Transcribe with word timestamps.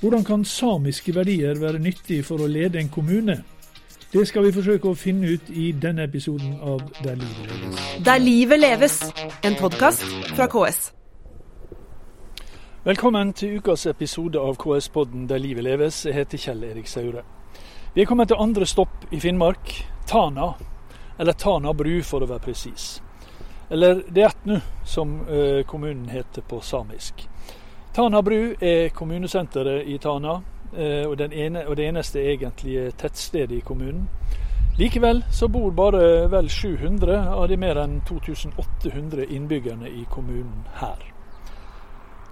Hvordan 0.00 0.24
kan 0.24 0.44
samiske 0.44 1.14
verdier 1.14 1.58
være 1.58 1.78
nyttig 1.78 2.20
for 2.24 2.38
å 2.38 2.46
lede 2.46 2.78
en 2.78 2.88
kommune? 2.88 3.34
Det 4.12 4.22
skal 4.28 4.44
vi 4.46 4.52
forsøke 4.54 4.92
å 4.92 4.94
finne 4.94 5.32
ut 5.34 5.48
i 5.50 5.72
denne 5.74 6.04
episoden 6.06 6.52
av 6.62 6.84
Der 7.02 7.16
livet 7.18 7.48
leves. 7.50 7.80
Der 8.06 8.18
livet 8.22 8.60
leves, 8.60 8.98
en 9.44 9.56
podkast 9.58 10.04
fra 10.36 10.46
KS. 10.46 10.92
Velkommen 12.84 13.32
til 13.32 13.58
ukas 13.58 13.86
episode 13.90 14.38
av 14.38 14.54
KS-podden 14.56 15.26
Der 15.28 15.42
livet 15.42 15.66
leves. 15.66 16.04
Jeg 16.06 16.14
heter 16.14 16.38
Kjell 16.38 16.62
Erik 16.64 16.86
Saure. 16.86 17.24
Vi 17.94 18.02
er 18.02 18.06
kommet 18.06 18.30
til 18.30 18.38
andre 18.38 18.66
stopp 18.66 19.10
i 19.10 19.20
Finnmark, 19.20 19.72
Tana. 20.06 20.52
Eller 21.18 21.32
Tana 21.32 21.74
bru, 21.74 21.98
for 22.02 22.22
å 22.22 22.30
være 22.30 22.46
presis. 22.46 23.02
Eller 23.70 24.04
Deatnu, 24.14 24.60
som 24.86 25.18
eh, 25.26 25.66
kommunen 25.66 26.06
heter 26.08 26.46
på 26.46 26.60
samisk. 26.62 27.27
Tana 27.98 28.22
bru 28.22 28.54
er 28.60 28.88
kommunesenteret 28.94 29.88
i 29.90 29.96
Tana, 29.98 30.36
eh, 30.76 31.02
og, 31.08 31.20
ene, 31.32 31.64
og, 31.66 31.76
det 31.76 31.88
eneste 31.88 32.20
egentlige 32.22 32.92
tettstedet 32.94 33.56
i 33.56 33.60
kommunen. 33.60 34.04
Likevel 34.78 35.24
så 35.34 35.48
bor 35.48 35.72
bare 35.74 36.28
vel 36.30 36.46
700 36.48 37.16
av 37.34 37.48
de 37.50 37.56
mer 37.58 37.80
enn 37.82 37.96
2800 38.06 39.26
innbyggerne 39.34 39.90
i 39.90 40.04
kommunen 40.10 40.60
her. 40.78 41.02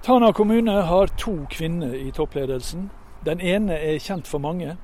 Tana 0.07 0.31
kommune 0.33 0.77
har 0.87 1.11
to 1.19 1.35
kvinner 1.51 1.97
i 1.99 2.13
toppledelsen. 2.15 2.87
Den 3.27 3.43
ene 3.43 3.75
er 3.75 3.99
kjent 3.99 4.31
for 4.31 4.39
mange. 4.39 4.77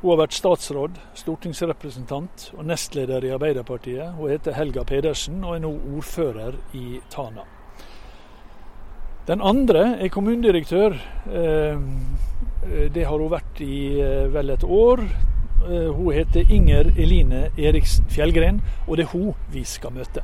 Hun 0.00 0.14
har 0.14 0.22
vært 0.22 0.38
statsråd, 0.38 0.96
stortingsrepresentant 1.20 2.48
og 2.56 2.64
nestleder 2.64 3.28
i 3.28 3.34
Arbeiderpartiet. 3.36 4.16
Hun 4.16 4.32
heter 4.32 4.56
Helga 4.56 4.86
Pedersen 4.88 5.44
og 5.44 5.58
er 5.58 5.66
nå 5.66 5.74
ordfører 5.98 6.56
i 6.72 7.02
Tana. 7.12 7.44
Den 9.24 9.40
andre 9.40 9.98
er 10.04 10.08
kommunedirektør. 10.08 10.92
Eh, 11.32 11.78
det 12.94 13.04
har 13.06 13.18
hun 13.18 13.30
vært 13.32 13.60
i 13.64 14.00
eh, 14.00 14.26
vel 14.34 14.52
et 14.52 14.64
år. 14.64 15.00
Eh, 15.64 15.88
hun 15.96 16.12
heter 16.12 16.52
Inger 16.52 16.90
Eline 17.00 17.46
Eriksen 17.56 18.04
Fjellgren, 18.12 18.60
og 18.86 18.98
det 19.00 19.06
er 19.06 19.12
hun 19.14 19.32
vi 19.52 19.64
skal 19.64 19.94
møte. 19.96 20.20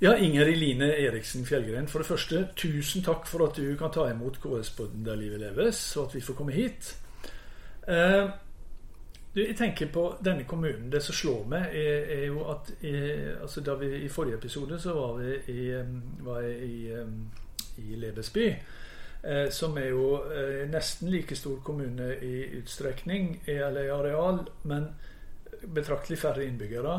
Ja, 0.00 0.12
Inger 0.20 0.44
Eline 0.52 0.90
Eriksen 1.06 1.46
Fjellgren, 1.48 1.88
for 1.88 2.04
det 2.04 2.10
første, 2.10 2.48
tusen 2.56 3.02
takk 3.02 3.24
for 3.24 3.48
at 3.48 3.56
du 3.56 3.72
kan 3.80 3.94
ta 3.94 4.10
imot 4.10 4.36
KS-podden 4.42 5.08
Der 5.08 5.16
livet 5.16 5.40
leves, 5.40 5.96
og 5.96 6.10
at 6.10 6.18
vi 6.18 6.20
får 6.20 6.36
komme 6.36 6.52
hit. 6.52 6.92
Du, 9.36 9.42
jeg 9.44 9.56
tenker 9.56 9.90
på 9.92 10.02
denne 10.24 10.46
kommunen. 10.48 10.88
Det 10.92 11.02
som 11.04 11.14
slår 11.14 11.42
meg, 11.52 11.74
er, 11.76 12.06
er 12.14 12.22
jo 12.30 12.46
at 12.48 12.70
eh, 12.80 13.34
altså 13.36 13.74
vi 13.76 13.90
I 14.06 14.08
forrige 14.08 14.38
episode 14.40 14.78
så 14.80 14.94
var 14.96 15.18
vi 15.18 15.34
i, 15.52 15.66
var 16.24 16.40
i, 16.40 16.88
i 17.84 17.98
Lebesby. 18.00 18.46
Eh, 19.22 19.50
som 19.50 19.76
er 19.76 19.90
jo 19.92 20.22
eh, 20.32 20.64
nesten 20.72 21.10
like 21.12 21.36
stor 21.36 21.60
kommune 21.60 22.14
i 22.22 22.46
utstrekning, 22.62 23.42
eller 23.46 23.84
i 23.84 23.92
areal, 23.92 24.40
men 24.62 24.88
betraktelig 25.74 26.18
færre 26.18 26.46
innbyggere. 26.46 26.96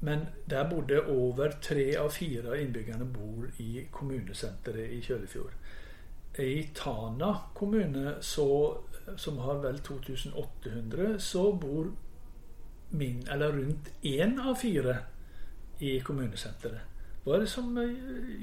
Men 0.00 0.26
der 0.50 0.70
bodde 0.70 1.02
over 1.12 1.58
tre 1.62 1.90
av 2.00 2.08
fire 2.10 2.56
innbyggerne 2.62 3.04
bor 3.04 3.50
i 3.58 3.84
kommunesenteret 3.92 4.96
i 4.96 5.02
Kjølefjord. 5.04 5.52
I 6.38 6.70
Tana 6.74 7.34
kommune 7.54 8.14
så 8.20 8.78
som 9.16 9.38
har 9.38 9.60
vel 9.62 9.78
2800, 9.78 11.18
så 11.18 11.52
bor 11.52 11.92
min, 12.90 13.28
eller 13.28 13.52
rundt 13.52 13.90
én 14.02 14.40
av 14.40 14.54
fire 14.54 14.96
i 15.78 16.00
kommunesenteret. 16.00 16.86
Hva 17.24 17.36
er 17.36 17.44
det 17.44 17.52
som 17.52 17.76
eh, 17.78 17.90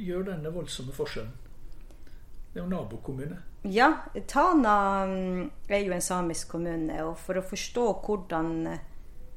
gjør 0.06 0.30
denne 0.32 0.52
voldsomme 0.54 0.94
forskjellen? 0.94 1.34
Det 2.54 2.62
er 2.62 2.64
jo 2.64 2.70
nabokommune. 2.72 3.40
Ja, 3.68 3.90
Tana 4.30 5.06
mm, 5.06 5.50
er 5.70 5.82
jo 5.84 5.96
en 5.96 6.06
samisk 6.06 6.54
kommune. 6.54 7.00
Og 7.10 7.18
for 7.20 7.40
å 7.40 7.46
forstå 7.46 7.88
hvordan 8.06 8.54
eh, 8.72 8.86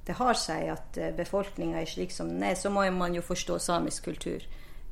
det 0.06 0.16
har 0.20 0.38
seg 0.38 0.70
at 0.74 1.00
eh, 1.00 1.14
befolkninga 1.16 1.80
er 1.80 1.88
slik 1.88 2.14
som 2.14 2.30
den 2.32 2.44
er, 2.46 2.56
så 2.56 2.72
må 2.72 2.84
man 2.94 3.16
jo 3.16 3.24
forstå 3.24 3.58
samisk 3.64 4.10
kultur. 4.10 4.44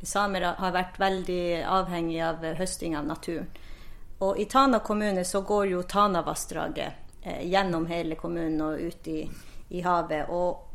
Samer 0.03 0.45
har 0.59 0.75
vært 0.75 0.99
veldig 1.01 1.65
avhengig 1.67 2.21
av 2.23 2.45
høsting 2.59 2.95
av 2.97 3.09
naturen. 3.09 3.49
Og 4.21 4.39
i 4.41 4.45
Tana 4.51 4.81
kommune 4.83 5.25
så 5.25 5.41
går 5.47 5.67
jo 5.73 5.83
Tanavassdraget 5.83 6.93
eh, 7.23 7.45
gjennom 7.47 7.87
hele 7.87 8.19
kommunen 8.19 8.61
og 8.61 8.81
ut 8.81 9.09
i, 9.09 9.21
i 9.69 9.83
havet. 9.85 10.33
Og 10.35 10.73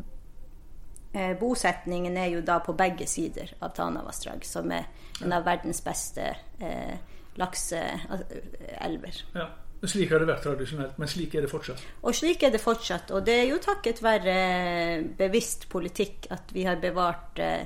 eh, 1.14 1.34
bosetningen 1.40 2.18
er 2.18 2.30
jo 2.38 2.44
da 2.46 2.60
på 2.64 2.76
begge 2.78 3.08
sider 3.08 3.52
av 3.60 3.76
Tanavassdraget, 3.76 4.48
som 4.48 4.72
er 4.72 4.88
en 5.24 5.36
av 5.36 5.44
verdens 5.46 5.84
beste 5.84 6.30
eh, 6.60 6.96
lakseelver. 7.36 9.26
Ja. 9.36 9.50
Slik 9.84 10.14
har 10.14 10.22
det 10.24 10.30
vært 10.30 10.46
tradisjonelt, 10.46 11.00
men 11.02 11.10
slik 11.12 11.34
er 11.36 11.44
det 11.44 11.50
fortsatt? 11.52 11.82
Og 12.08 12.16
slik 12.16 12.44
er 12.48 12.54
det 12.54 12.62
fortsatt. 12.64 13.10
Og 13.12 13.26
det 13.28 13.34
er 13.42 13.50
jo 13.50 13.60
takket 13.60 14.00
være 14.04 14.36
eh, 14.36 15.02
bevisst 15.20 15.68
politikk 15.72 16.30
at 16.32 16.54
vi 16.56 16.64
har 16.64 16.80
bevart 16.80 17.42
eh, 17.44 17.66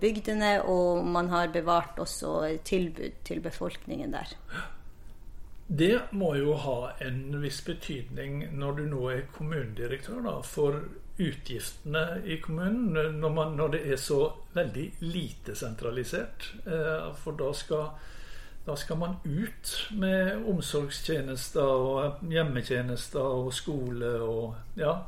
bygdene, 0.00 0.62
og 0.64 1.04
man 1.04 1.28
har 1.28 1.52
bevart 1.52 2.00
også 2.00 2.38
tilbud 2.64 3.20
til 3.28 3.44
befolkningen 3.44 4.16
der. 4.16 4.32
Det 5.66 6.00
må 6.12 6.34
jo 6.36 6.54
ha 6.60 6.78
en 7.00 7.40
viss 7.40 7.62
betydning 7.64 8.42
når 8.52 8.76
du 8.78 8.82
nå 8.90 9.06
er 9.14 9.22
kommunedirektør, 9.32 10.20
da, 10.26 10.34
for 10.44 10.82
utgiftene 11.18 12.22
i 12.26 12.36
kommunen. 12.42 12.92
Når, 13.20 13.30
man, 13.32 13.54
når, 13.56 13.68
det 13.76 13.80
er 13.92 13.96
så 13.96 14.32
veldig 14.52 14.90
lite 15.00 15.54
sentralisert. 15.56 16.50
Eh, 16.66 17.08
for 17.16 17.38
da 17.38 17.48
skal, 17.56 17.86
da 18.66 18.76
skal 18.76 19.00
man 19.00 19.16
ut 19.24 19.72
med 19.96 20.44
omsorgstjenester 20.52 21.64
og 21.64 22.28
hjemmetjenester 22.28 23.24
og 23.24 23.52
skole 23.54 24.14
og 24.20 24.78
ja. 24.80 24.98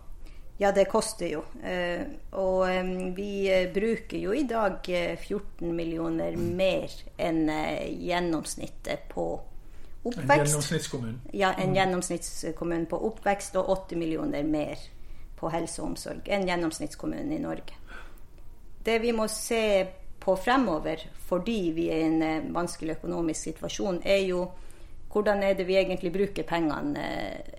Ja, 0.56 0.70
det 0.72 0.86
koster 0.88 1.28
jo. 1.28 1.42
Eh, 1.60 2.00
og 2.40 2.64
vi 3.16 3.44
bruker 3.74 4.16
jo 4.16 4.32
i 4.32 4.46
dag 4.48 4.88
14 4.88 5.68
millioner 5.68 6.38
mer 6.40 6.96
enn 7.20 7.44
eh, 7.52 7.92
gjennomsnittet 8.06 9.04
på 9.12 9.26
oppvekst. 10.08 10.30
En 10.30 10.46
gjennomsnittskommune. 10.46 11.18
Ja, 11.32 11.52
en 11.54 11.70
mm. 11.70 11.76
gjennomsnittskommune 11.78 12.90
på 12.90 13.00
oppvekst 13.10 13.56
og 13.60 13.70
80 13.74 14.00
millioner 14.00 14.44
mer 14.46 14.80
på 15.36 15.50
helse 15.52 15.82
og 15.82 15.92
omsorg 15.92 16.28
enn 16.32 16.46
gjennomsnittskommunen 16.48 17.32
i 17.36 17.40
Norge. 17.42 17.76
Det 18.86 18.98
vi 19.02 19.12
må 19.12 19.26
se 19.28 19.86
på 20.22 20.36
fremover, 20.36 21.02
fordi 21.28 21.72
vi 21.74 21.88
er 21.90 22.00
i 22.02 22.06
en 22.06 22.22
eh, 22.22 22.46
vanskelig 22.54 22.96
økonomisk 22.96 23.50
situasjon, 23.50 24.00
er 24.04 24.22
jo 24.26 24.46
hvordan 25.12 25.42
er 25.42 25.54
det 25.56 25.66
vi 25.68 25.76
egentlig 25.78 26.12
bruker 26.12 26.44
pengene. 26.44 27.04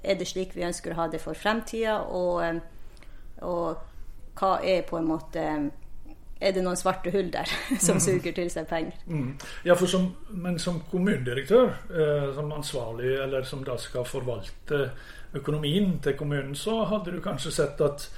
Er 0.03 0.17
det 0.19 0.27
slik 0.27 0.55
vi 0.55 0.65
ønsker 0.67 0.93
å 0.93 1.01
ha 1.01 1.07
det 1.11 1.21
for 1.23 1.37
fremtida? 1.37 1.99
Og, 2.11 2.43
eh, 2.43 2.59
og 3.41 3.77
hva 4.37 4.57
er 4.63 4.83
på 4.87 4.99
en 4.99 5.07
måte 5.07 5.45
er 6.39 6.53
det 6.53 6.63
noen 6.63 6.77
svarte 6.79 7.11
hull 7.13 7.29
der 7.33 7.49
som 7.85 7.97
mm. 7.97 8.03
suger 8.03 8.35
til 8.37 8.49
seg 8.53 8.67
penger. 8.69 8.95
Mm. 9.07 9.35
Ja, 9.65 9.75
som, 9.75 10.09
Men 10.29 10.59
som 10.59 10.81
kommunedirektør, 10.91 11.73
eh, 11.89 12.33
som 12.35 12.51
ansvarlig, 12.51 13.15
eller 13.23 13.43
som 13.43 13.63
da 13.63 13.77
skal 13.77 14.05
forvalte 14.05 14.89
økonomien 15.33 15.99
til 16.03 16.17
kommunen, 16.17 16.55
så 16.55 16.83
hadde 16.85 17.11
du 17.11 17.21
kanskje 17.21 17.51
sett 17.51 17.81
at, 17.81 18.09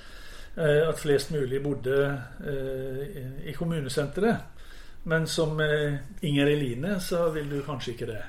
eh, 0.57 0.87
at 0.89 0.99
flest 0.99 1.31
mulig 1.31 1.63
bodde 1.63 1.99
eh, 2.45 3.49
i 3.49 3.53
kommunesenteret. 3.57 4.59
Men 5.03 5.27
som 5.27 5.59
eh, 5.59 5.95
Inger 6.21 6.47
Eline 6.47 6.99
så 6.99 7.29
vil 7.33 7.49
du 7.49 7.61
kanskje 7.65 7.91
ikke 7.95 8.11
det? 8.11 8.23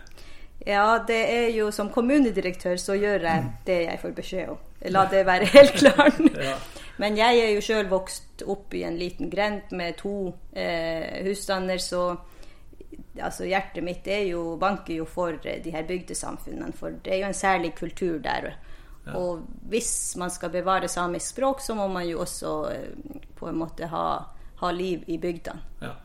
Ja, 0.67 0.99
det 1.09 1.21
er 1.33 1.49
jo 1.55 1.71
som 1.73 1.89
kommunedirektør 1.93 2.77
så 2.81 2.97
gjør 2.99 3.25
jeg 3.25 3.47
det 3.67 3.79
jeg 3.87 4.01
får 4.03 4.13
beskjed 4.17 4.53
om. 4.53 4.59
La 4.93 5.07
det 5.09 5.25
være 5.29 5.49
helt 5.53 5.77
klart. 5.77 6.21
ja. 6.51 6.57
Men 7.01 7.17
jeg 7.17 7.41
er 7.41 7.55
jo 7.55 7.63
sjøl 7.65 7.89
vokst 7.89 8.45
opp 8.45 8.75
i 8.77 8.83
en 8.85 8.99
liten 9.01 9.31
grend 9.33 9.73
med 9.77 9.97
to 10.01 10.35
eh, 10.53 11.23
husstander, 11.25 11.81
så 11.81 12.11
altså 13.21 13.49
hjertet 13.49 13.85
mitt 13.85 14.09
jo, 14.29 14.57
banker 14.61 14.99
jo 14.99 15.07
for 15.09 15.39
eh, 15.45 15.63
de 15.65 15.73
her 15.73 15.87
bygdesamfunnene. 15.89 16.77
For 16.77 16.99
det 17.01 17.15
er 17.15 17.23
jo 17.23 17.31
en 17.31 17.41
særlig 17.41 17.73
kultur 17.79 18.19
der. 18.25 18.53
Ja. 19.07 19.17
Og 19.17 19.47
hvis 19.73 20.17
man 20.21 20.31
skal 20.31 20.53
bevare 20.53 20.89
samisk 20.89 21.33
språk, 21.33 21.65
så 21.65 21.75
må 21.75 21.89
man 21.89 22.05
jo 22.09 22.21
også 22.21 22.55
eh, 22.75 23.17
på 23.37 23.49
en 23.49 23.61
måte 23.61 23.89
ha, 23.89 24.07
ha 24.61 24.73
liv 24.77 25.05
i 25.09 25.17
bygdene. 25.19 25.65
Ja. 25.81 25.97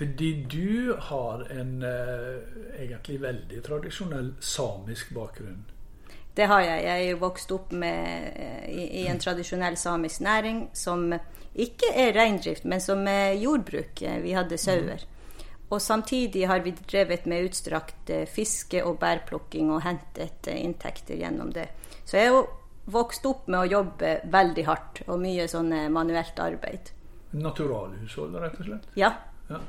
Fordi 0.00 0.44
du 0.50 0.96
har 0.98 1.42
en 1.52 1.82
eh, 1.82 2.36
egentlig 2.82 3.18
veldig 3.20 3.58
tradisjonell 3.60 4.30
samisk 4.40 5.10
bakgrunn. 5.12 5.66
Det 6.34 6.46
har 6.48 6.62
jeg. 6.64 6.84
Jeg 6.86 7.02
er 7.02 7.08
jo 7.10 7.18
vokst 7.20 7.50
opp 7.52 7.74
med, 7.76 8.30
eh, 8.32 8.62
i, 8.72 8.84
i, 9.02 9.02
en 9.12 9.18
tradisjonell 9.20 9.74
samisk 9.76 10.22
næring 10.24 10.62
som 10.72 11.02
ikke 11.52 11.90
er 11.92 12.16
reindrift, 12.16 12.64
men 12.64 12.80
som 12.80 13.04
er 13.12 13.34
jordbruk. 13.42 14.00
Eh, 14.00 14.22
vi 14.24 14.32
hadde 14.32 14.56
sauer. 14.62 15.04
Og 15.68 15.82
samtidig 15.84 16.46
har 16.48 16.62
vi 16.64 16.72
drevet 16.80 17.26
med 17.28 17.50
utstrakt 17.50 18.12
fiske 18.32 18.80
og 18.80 18.96
bærplukking 19.02 19.68
og 19.74 19.82
hentet 19.84 20.48
inntekter 20.54 21.20
gjennom 21.20 21.50
det. 21.52 21.66
Så 22.06 22.16
jeg 22.16 22.30
er 22.30 22.48
vokst 22.88 23.28
opp 23.28 23.52
med 23.52 23.66
å 23.66 23.68
jobbe 23.74 24.14
veldig 24.32 24.64
hardt 24.64 25.02
og 25.10 25.20
mye 25.20 25.44
sånn 25.44 25.76
manuelt 25.92 26.40
arbeid. 26.40 26.90
Naturalhushold, 27.36 28.40
rett 28.40 28.58
og 28.64 28.70
slett? 28.70 28.88
Ja. 28.96 29.12
ja. 29.52 29.60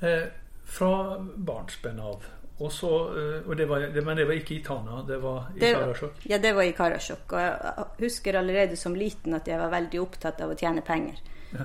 Eh, 0.00 0.26
Fra 0.68 1.16
barnsben 1.36 2.00
av. 2.00 2.24
Og 2.58 2.72
så, 2.74 2.88
eh, 3.16 3.48
og 3.48 3.56
det 3.56 3.64
var, 3.70 3.80
det, 3.94 4.02
men 4.04 4.16
det 4.18 4.26
var 4.26 4.34
ikke 4.34 4.56
i 4.58 4.62
Tana, 4.66 5.02
det 5.06 5.16
var 5.22 5.46
i 5.54 5.58
Det- 5.60 5.74
Karasjok? 5.74 6.14
Ja, 6.26 6.38
det 6.38 6.52
var 6.54 6.62
i 6.62 6.72
Karasjok. 6.72 7.32
Og 7.32 7.38
jeg 7.40 7.86
husker 7.98 8.38
allerede 8.38 8.76
som 8.76 8.94
liten 8.94 9.34
at 9.34 9.46
jeg 9.48 9.58
var 9.58 9.70
veldig 9.70 10.00
opptatt 10.02 10.40
av 10.40 10.50
å 10.50 10.58
tjene 10.58 10.82
penger. 10.82 11.16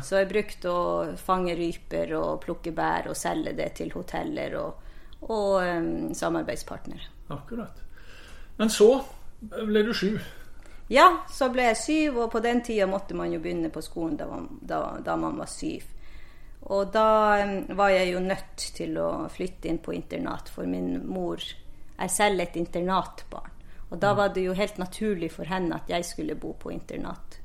Så 0.01 0.15
jeg 0.21 0.29
brukte 0.29 0.69
å 0.71 1.17
fange 1.17 1.55
ryper 1.57 2.13
og 2.15 2.41
plukke 2.45 2.71
bær 2.71 3.09
og 3.09 3.17
selge 3.19 3.51
det 3.57 3.73
til 3.75 3.89
hoteller 3.91 4.53
og, 4.55 4.75
og 5.27 5.63
um, 5.63 6.13
samarbeidspartnere. 6.15 7.09
Akkurat. 7.29 7.81
Men 8.57 8.69
så 8.69 9.03
ble 9.41 9.83
du 9.83 9.91
sju. 9.93 10.13
Ja, 10.89 11.09
så 11.31 11.49
ble 11.51 11.63
jeg 11.63 11.77
syv, 11.81 12.17
og 12.17 12.31
på 12.31 12.39
den 12.39 12.61
tida 12.63 12.87
måtte 12.87 13.13
man 13.15 13.33
jo 13.33 13.39
begynne 13.43 13.69
på 13.73 13.81
skolen 13.83 14.15
da 14.15 14.27
man, 14.29 14.47
da, 14.61 14.79
da 15.03 15.15
man 15.19 15.35
var 15.37 15.47
syv. 15.51 15.83
Og 16.71 16.93
da 16.93 17.07
var 17.75 17.89
jeg 17.91 18.13
jo 18.13 18.19
nødt 18.23 18.67
til 18.77 18.97
å 19.01 19.09
flytte 19.31 19.67
inn 19.67 19.81
på 19.83 19.95
internat, 19.95 20.49
for 20.49 20.69
min 20.69 21.01
mor 21.07 21.41
er 21.99 22.11
selv 22.11 22.39
et 22.39 22.55
internatbarn. 22.55 23.51
Og 23.91 23.99
da 24.01 24.13
var 24.17 24.31
det 24.33 24.45
jo 24.47 24.55
helt 24.57 24.77
naturlig 24.81 25.29
for 25.31 25.45
henne 25.45 25.75
at 25.75 25.89
jeg 25.91 26.05
skulle 26.05 26.35
bo 26.39 26.53
på 26.57 26.71
internat. 26.73 27.39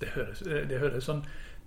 Det 0.00 0.10
høres, 0.12 0.42
det 0.44 0.80
høres 0.80 1.06
sånn 1.08 1.22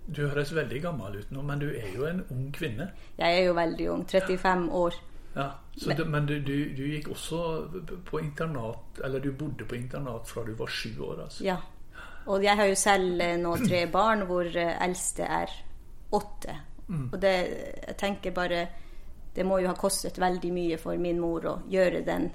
Du 0.06 0.22
høres 0.22 0.52
veldig 0.54 0.78
gammel 0.82 1.16
ut 1.20 1.32
nå, 1.34 1.42
men 1.46 1.60
du 1.60 1.66
er 1.68 1.88
jo 1.94 2.06
en 2.08 2.22
ung 2.32 2.46
kvinne. 2.54 2.88
Jeg 3.18 3.40
er 3.40 3.44
jo 3.44 3.54
veldig 3.54 3.88
ung, 3.92 4.04
35 4.08 4.70
år. 4.74 4.94
Ja, 5.34 5.50
så 5.76 5.94
du, 5.94 6.04
Men 6.04 6.26
du, 6.26 6.40
du, 6.40 6.54
du 6.74 6.82
gikk 6.88 7.10
også 7.12 7.42
på 8.08 8.18
internat, 8.18 8.98
eller 9.04 9.20
du 9.22 9.30
bodde 9.32 9.66
på 9.68 9.76
internat 9.78 10.26
fra 10.28 10.42
du 10.46 10.54
var 10.58 10.72
sju 10.72 10.90
år, 10.98 11.20
altså? 11.26 11.44
Ja. 11.44 11.58
Og 12.26 12.42
jeg 12.44 12.56
har 12.56 12.70
jo 12.70 12.78
selv 12.78 13.22
eh, 13.22 13.36
nå 13.38 13.54
tre 13.62 13.84
barn, 13.92 14.24
hvor 14.28 14.46
eh, 14.50 14.72
eldste 14.84 15.28
er 15.28 15.54
åtte. 16.16 16.56
Og 17.12 17.20
det, 17.20 17.34
jeg 17.86 17.96
tenker 17.98 18.32
bare 18.34 18.68
Det 19.34 19.44
må 19.46 19.60
jo 19.62 19.68
ha 19.70 19.74
kostet 19.78 20.18
veldig 20.18 20.52
mye 20.52 20.78
for 20.78 20.96
min 20.98 21.20
mor 21.22 21.44
å 21.46 21.60
gjøre 21.70 22.00
den 22.02 22.30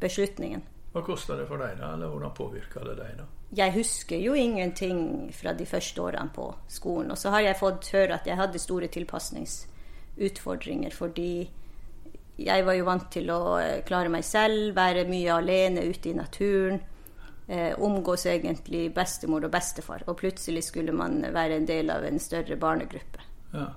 beslutningen. 0.00 0.62
Hva 0.92 1.02
kosta 1.02 1.36
det 1.36 1.46
for 1.48 1.58
deg, 1.58 1.78
da? 1.80 1.94
Eller 1.96 2.08
hvordan 2.12 2.34
påvirka 2.36 2.84
det 2.84 2.94
deg, 3.00 3.16
da? 3.18 3.24
Jeg 3.52 3.72
husker 3.74 4.16
jo 4.22 4.34
ingenting 4.38 5.32
fra 5.36 5.52
de 5.56 5.66
første 5.66 6.02
årene 6.02 6.30
på 6.32 6.54
skolen. 6.68 7.10
Og 7.10 7.18
så 7.18 7.30
har 7.34 7.40
jeg 7.44 7.58
fått 7.58 7.90
høre 7.92 8.14
at 8.16 8.26
jeg 8.28 8.36
hadde 8.38 8.58
store 8.60 8.88
tilpasningsutfordringer 8.92 10.90
fordi 10.96 11.50
jeg 12.42 12.64
var 12.64 12.78
jo 12.78 12.86
vant 12.88 13.10
til 13.12 13.30
å 13.30 13.58
eh, 13.60 13.82
klare 13.86 14.08
meg 14.12 14.24
selv, 14.24 14.74
være 14.76 15.04
mye 15.08 15.34
alene 15.36 15.84
ute 15.84 16.10
i 16.10 16.14
naturen. 16.16 16.80
Eh, 17.46 17.74
omgås 17.76 18.26
egentlig 18.30 18.94
bestemor 18.94 19.44
og 19.44 19.52
bestefar. 19.52 20.02
Og 20.08 20.16
plutselig 20.16 20.64
skulle 20.70 20.92
man 20.96 21.20
være 21.34 21.60
en 21.60 21.68
del 21.68 21.90
av 21.92 22.04
en 22.08 22.18
større 22.22 22.56
barnegruppe. 22.56 23.31
Ja. 23.52 23.68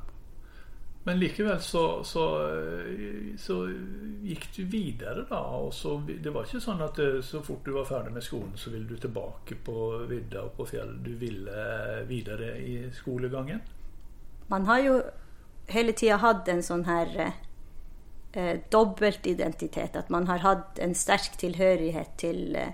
Men 1.06 1.20
likevel 1.22 1.60
så, 1.62 2.04
så, 2.04 2.24
eh, 2.50 3.36
så 3.38 3.60
gikk 4.26 4.48
du 4.56 4.64
videre, 4.66 5.28
da. 5.30 5.42
Og 5.60 5.74
så, 5.74 6.00
det 6.08 6.32
var 6.34 6.48
ikke 6.48 6.64
sånn 6.64 6.82
at 6.82 6.98
eh, 7.04 7.20
så 7.22 7.44
fort 7.46 7.62
du 7.68 7.76
var 7.76 7.86
ferdig 7.86 8.16
med 8.16 8.26
skolen, 8.26 8.56
så 8.58 8.74
ville 8.74 8.90
du 8.90 8.98
tilbake 8.98 9.60
på 9.68 9.76
vidda 10.10 10.48
og 10.48 10.56
på 10.58 10.66
fjellet. 10.72 11.04
Du 11.06 11.14
ville 11.22 11.68
videre 12.10 12.56
i 12.58 12.80
skolegangen? 12.96 13.62
Man 14.50 14.66
har 14.66 14.82
jo 14.82 14.98
hele 15.68 15.94
tida 15.98 16.18
hatt 16.22 16.50
en 16.52 16.64
sånn 16.66 16.86
her 16.90 17.14
eh, 17.22 17.38
eh, 18.34 18.56
dobbeltidentitet. 18.72 19.96
At 19.96 20.10
man 20.14 20.28
har 20.30 20.44
hatt 20.46 20.82
en 20.82 20.96
sterk 20.98 21.38
tilhørighet 21.42 22.16
til 22.22 22.58
eh, 22.60 22.74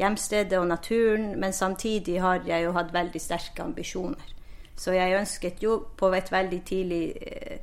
hjemstedet 0.00 0.58
og 0.58 0.68
naturen, 0.70 1.32
men 1.40 1.52
samtidig 1.56 2.20
har 2.20 2.44
jeg 2.48 2.64
jo 2.64 2.76
hatt 2.76 2.94
veldig 2.94 3.20
sterke 3.20 3.64
ambisjoner. 3.64 4.36
Så 4.80 4.94
jeg 4.96 5.12
ønsket 5.18 5.60
jo 5.60 5.74
på 5.96 6.08
et 6.16 6.30
veldig 6.32 6.60
tidlig 6.64 7.02
eh, 7.20 7.58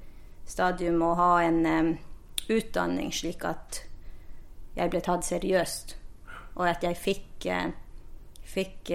stadium 0.46 1.02
å 1.02 1.16
ha 1.18 1.32
en 1.48 1.64
eh, 1.66 1.88
utdanning 2.54 3.10
slik 3.14 3.46
at 3.50 3.82
jeg 4.78 4.92
ble 4.94 5.02
tatt 5.02 5.26
seriøst, 5.26 5.96
og 6.60 6.68
at 6.70 6.86
jeg 6.86 7.00
fikk, 7.02 7.48
eh, 7.50 7.72
fikk 8.46 8.94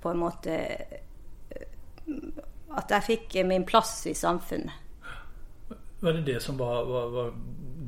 på 0.00 0.12
en 0.12 0.22
måte 0.22 0.54
At 2.74 2.90
jeg 2.90 3.04
fikk 3.06 3.34
min 3.46 3.64
plass 3.64 4.06
i 4.06 4.14
samfunnet. 4.14 4.72
Var 6.00 6.16
det 6.18 6.24
det 6.26 6.40
som 6.42 6.58
var, 6.58 6.84
var, 6.84 7.10
var 7.14 7.30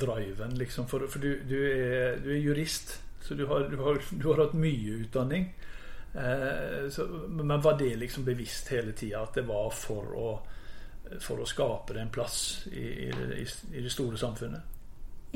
driven, 0.01 0.55
liksom? 0.57 0.87
For, 0.89 1.07
for 1.11 1.21
du, 1.21 1.43
du, 1.45 1.57
er, 1.69 2.17
du 2.23 2.31
er 2.33 2.41
jurist, 2.41 2.95
så 3.21 3.35
du 3.35 3.45
har, 3.51 3.67
du 3.69 3.77
har, 3.83 4.01
har 4.01 4.41
hatt 4.41 4.55
mye 4.57 5.03
utdanning. 5.03 5.51
Eh, 6.15 6.89
så, 6.91 7.07
men 7.29 7.61
var 7.61 7.79
det 7.79 7.97
liksom 7.97 8.25
bevisst 8.25 8.69
hele 8.73 8.93
tida 8.93 9.23
at 9.23 9.35
det 9.35 9.47
var 9.49 9.71
for 9.75 10.15
å, 10.17 10.31
for 11.21 11.43
å 11.43 11.49
skape 11.49 11.99
en 12.01 12.13
plass 12.13 12.67
i, 12.73 12.87
i, 13.11 13.47
i 13.73 13.85
det 13.85 13.93
store 13.93 14.19
samfunnet? 14.21 14.73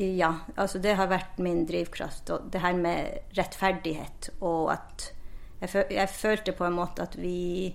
Ja, 0.00 0.34
altså 0.54 0.78
det 0.78 0.94
har 0.96 1.10
vært 1.10 1.40
min 1.42 1.66
drivkraft. 1.68 2.30
Og 2.30 2.50
det 2.52 2.62
her 2.62 2.76
med 2.78 3.34
rettferdighet 3.36 4.30
og 4.40 4.70
at 4.72 5.10
jeg, 5.60 5.84
jeg 5.92 6.08
følte 6.08 6.56
på 6.56 6.64
en 6.64 6.78
måte 6.78 7.04
at 7.04 7.16
vi 7.20 7.68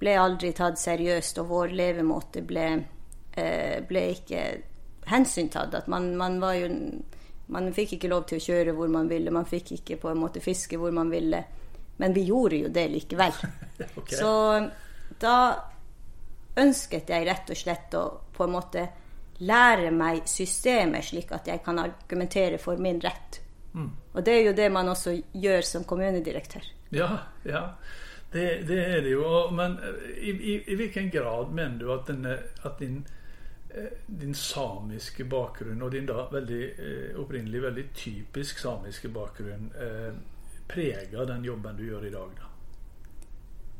ble 0.00 0.14
aldri 0.18 0.50
tatt 0.56 0.80
seriøst, 0.80 1.38
og 1.40 1.50
vår 1.52 1.74
levemåte 1.78 2.42
ble, 2.44 2.66
eh, 3.38 3.78
ble 3.86 4.02
ikke 4.12 4.42
hensyntatt. 5.08 5.74
At 5.74 5.86
man, 5.88 6.16
man 6.16 6.40
var 6.40 6.58
jo 6.60 6.72
Man 7.46 7.68
fikk 7.70 7.92
ikke 7.94 8.08
lov 8.10 8.24
til 8.26 8.40
å 8.40 8.42
kjøre 8.42 8.72
hvor 8.74 8.88
man 8.90 9.06
ville, 9.06 9.30
man 9.30 9.44
fikk 9.46 9.68
ikke 9.76 10.00
på 10.02 10.08
en 10.10 10.18
måte 10.18 10.40
fiske 10.42 10.80
hvor 10.82 10.90
man 10.90 11.12
ville. 11.12 11.44
Men 11.96 12.12
vi 12.12 12.26
gjorde 12.28 12.60
jo 12.64 12.68
det 12.72 12.88
likevel. 12.92 13.32
okay. 14.00 14.18
Så 14.18 14.32
da 15.20 15.38
ønsket 16.56 17.10
jeg 17.12 17.26
rett 17.28 17.50
og 17.52 17.58
slett 17.58 17.96
å 17.96 18.04
på 18.36 18.44
en 18.44 18.54
måte 18.56 18.86
lære 19.44 19.90
meg 19.92 20.24
systemet, 20.28 21.04
slik 21.04 21.32
at 21.36 21.48
jeg 21.48 21.60
kan 21.64 21.78
argumentere 21.82 22.58
for 22.60 22.80
min 22.80 23.00
rett. 23.04 23.40
Og 24.16 24.24
det 24.24 24.32
er 24.32 24.46
jo 24.46 24.52
det 24.56 24.72
man 24.72 24.88
også 24.88 25.12
gjør 25.32 25.60
som 25.60 25.84
kommunedirektør. 25.84 26.64
Ja, 26.96 27.10
ja. 27.44 27.62
Det, 28.32 28.68
det 28.68 28.78
er 28.84 29.02
det 29.04 29.12
jo. 29.12 29.50
Men 29.52 29.76
i, 30.20 30.30
i, 30.30 30.54
i 30.72 30.74
hvilken 30.74 31.10
grad 31.10 31.52
mener 31.52 31.78
du 31.78 31.92
at, 31.92 32.06
denne, 32.08 32.38
at 32.64 32.78
din, 32.80 33.02
eh, 33.70 33.92
din 34.06 34.34
samiske 34.34 35.24
bakgrunn, 35.24 35.82
og 35.82 35.92
din 35.92 36.08
da 36.08 36.26
veldig 36.32 36.62
eh, 36.64 37.20
opprinnelig 37.20 37.62
veldig 37.62 37.84
typisk 37.94 38.58
samiske 38.58 39.12
bakgrunn, 39.12 39.68
eh, 39.76 40.16
preger 40.68 41.26
den 41.28 41.44
jobben 41.44 41.76
du 41.78 41.84
gjør 41.86 42.08
i 42.08 42.12
dag, 42.14 42.34
da? 42.40 42.50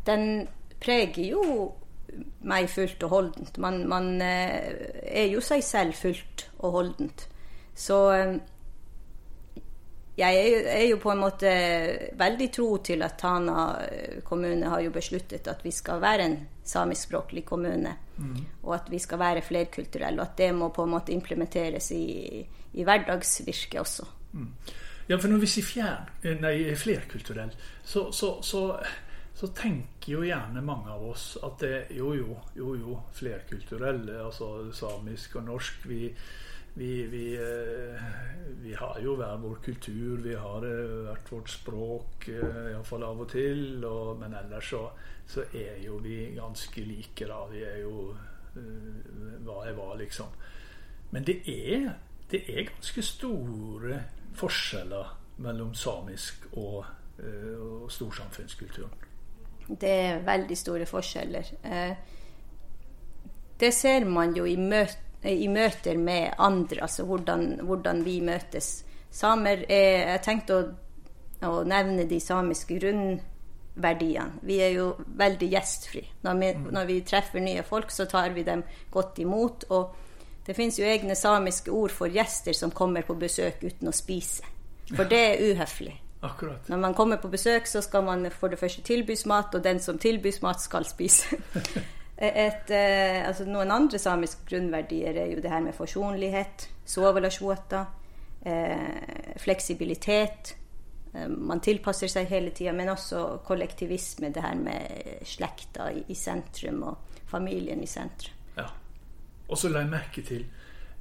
Den 0.06 0.46
preger 0.80 1.24
jo 1.32 1.42
meg 2.46 2.68
fullt 2.70 3.02
og 3.06 3.12
holdent. 3.12 3.56
Man, 3.62 3.80
man 3.90 4.12
eh, 4.22 4.92
er 5.02 5.30
jo 5.32 5.42
seg 5.44 5.64
selv 5.66 5.96
fullt 5.98 6.46
og 6.62 6.76
holdent. 6.78 7.26
Så 7.76 7.98
eh, 8.14 8.36
jeg 10.16 10.52
er 10.72 10.86
jo, 10.88 11.00
på 11.02 11.10
en 11.12 11.20
måte 11.20 11.50
veldig 12.16 12.48
tro 12.54 12.70
til 12.86 13.04
at 13.04 13.18
Tana 13.20 13.66
eh, 13.84 14.22
kommune 14.24 14.70
har 14.72 14.80
jo 14.86 14.94
besluttet 14.94 15.50
at 15.52 15.64
vi 15.66 15.74
skal 15.74 16.00
være 16.00 16.28
en 16.30 16.38
samiskspråklig 16.64 17.44
kommune. 17.48 17.96
Og 18.62 18.74
at 18.78 18.88
vi 18.88 18.98
skal 19.02 19.20
være 19.20 19.44
flerkulturelle. 19.44 20.22
Og 20.22 20.30
at 20.30 20.38
det 20.38 20.54
må 20.56 20.70
på 20.72 20.86
en 20.86 20.94
måte 20.94 21.12
implementeres 21.12 21.90
i, 21.92 22.40
i 22.72 22.86
hverdagsvirket 22.86 23.80
også. 23.82 24.08
Ja, 25.08 25.16
for 25.16 25.30
når 25.30 25.44
vi 25.44 25.50
sier 25.50 25.66
fjern, 25.66 26.08
eh, 26.22 26.38
nei, 26.42 26.56
flerkulturell, 26.74 27.52
så, 27.86 28.08
så, 28.12 28.32
så, 28.42 28.62
så 29.38 29.48
tenker 29.54 30.16
jo 30.16 30.24
gjerne 30.26 30.64
mange 30.66 30.90
av 30.90 31.04
oss 31.12 31.36
at 31.46 31.62
det 31.62 31.76
jo, 31.94 32.10
jo, 32.18 32.40
jo, 32.58 32.72
jo, 32.80 32.96
flerkulturell, 33.14 34.08
altså 34.24 34.72
samisk 34.74 35.38
og 35.38 35.46
norsk. 35.46 35.86
Vi, 35.86 36.00
vi, 36.74 36.90
vi, 37.12 37.22
eh, 37.38 38.08
vi 38.64 38.74
har 38.74 38.98
jo 39.00 39.14
hver 39.20 39.38
vår 39.44 39.62
kultur, 39.64 40.18
vi 40.24 40.34
har 40.34 40.66
eh, 40.66 40.96
hvert 41.06 41.30
vårt 41.32 41.54
språk, 41.54 42.26
eh, 42.28 42.72
iallfall 42.72 43.06
av 43.06 43.22
og 43.22 43.30
til. 43.30 43.62
Og, 43.86 44.18
men 44.18 44.34
ellers 44.42 44.74
så, 44.74 44.82
så 45.30 45.46
er 45.54 45.78
jo 45.84 46.00
vi 46.02 46.32
ganske 46.34 46.88
like, 46.88 47.30
da. 47.30 47.44
Vi 47.54 47.62
er 47.62 47.78
jo 47.84 48.10
eh, 48.58 49.38
hva 49.46 49.62
jeg 49.68 49.78
var, 49.78 49.94
liksom. 50.02 50.34
Men 51.14 51.30
det 51.30 51.38
er, 51.46 51.92
det 52.34 52.42
er 52.50 52.72
ganske 52.74 53.06
store 53.14 54.02
forskjeller 54.36 55.14
mellom 55.44 55.74
samisk 55.74 56.46
og, 56.56 56.84
eh, 57.18 57.56
og 57.60 57.90
storsamfunnskulturen. 57.92 59.04
Det 59.66 59.90
er 59.90 60.22
veldig 60.24 60.56
store 60.56 60.86
forskjeller. 60.86 61.52
Eh, 61.64 61.96
Det 63.58 63.72
ser 63.72 64.04
man 64.04 64.34
jo 64.36 64.44
i, 64.44 64.56
møte, 64.56 64.98
i 65.24 65.48
møter 65.48 65.96
med 65.96 66.34
andre, 66.38 66.82
altså 66.82 67.04
hvordan, 67.04 67.60
hvordan 67.64 68.04
vi 68.04 68.20
møtes. 68.20 68.84
Samer 69.10 69.64
er 69.68 70.12
Jeg 70.12 70.22
tenkte 70.22 70.54
å, 70.58 70.66
å 71.48 71.62
nevne 71.64 72.04
de 72.04 72.20
samiske 72.20 72.76
grunnverdiene. 72.78 74.42
Vi 74.42 74.60
er 74.60 74.74
jo 74.76 74.90
veldig 75.08 75.48
gjestfri. 75.48 76.04
Når 76.22 76.34
vi, 76.42 76.52
når 76.70 76.84
vi 76.86 77.00
treffer 77.00 77.40
nye 77.40 77.62
folk, 77.62 77.90
så 77.90 78.04
tar 78.04 78.34
vi 78.36 78.44
dem 78.44 78.62
godt 78.92 79.18
imot. 79.18 79.64
Og 79.70 79.96
det 80.46 80.54
fins 80.54 80.78
jo 80.78 80.86
egne 80.86 81.14
samiske 81.18 81.70
ord 81.74 81.90
for 81.94 82.12
gjester 82.12 82.54
som 82.54 82.70
kommer 82.70 83.02
på 83.06 83.16
besøk 83.18 83.64
uten 83.64 83.90
å 83.90 83.94
spise. 83.94 84.46
For 84.94 85.08
det 85.10 85.18
er 85.18 85.40
uhøflig. 85.42 85.96
Akkurat. 86.26 86.68
Når 86.68 86.78
man 86.80 86.94
kommer 86.94 87.16
på 87.16 87.28
besøk, 87.28 87.66
så 87.66 87.82
skal 87.82 88.04
man 88.04 88.30
for 88.30 88.48
det 88.48 88.58
første 88.58 88.82
tilbys 88.82 89.26
mat, 89.26 89.54
og 89.54 89.64
den 89.64 89.80
som 89.82 89.98
tilbys 89.98 90.40
mat, 90.42 90.62
skal 90.62 90.86
spise. 90.88 91.36
Et, 92.16 92.70
eh, 92.72 93.26
altså 93.28 93.44
noen 93.44 93.70
andre 93.70 93.98
samiske 94.00 94.46
grunnverdier 94.48 95.18
er 95.20 95.34
jo 95.34 95.42
det 95.44 95.50
her 95.52 95.60
med 95.60 95.76
forsonlighet, 95.76 96.68
sovelasjota, 96.88 97.82
eh, 98.40 99.34
fleksibilitet. 99.36 100.54
Eh, 101.12 101.28
man 101.28 101.60
tilpasser 101.60 102.08
seg 102.08 102.30
hele 102.32 102.54
tida, 102.56 102.72
men 102.72 102.88
også 102.88 103.42
kollektivisme, 103.44 104.32
det 104.32 104.46
her 104.46 104.56
med 104.56 105.26
slekta 105.28 105.90
i, 105.92 106.06
i 106.08 106.16
sentrum 106.16 106.82
og 106.88 107.20
familien 107.28 107.84
i 107.84 107.90
sentrum. 107.90 108.35
Og 109.48 109.58
så 109.58 109.70
la 109.70 109.84
jeg 109.84 109.90
merke 109.90 110.22
til 110.26 110.44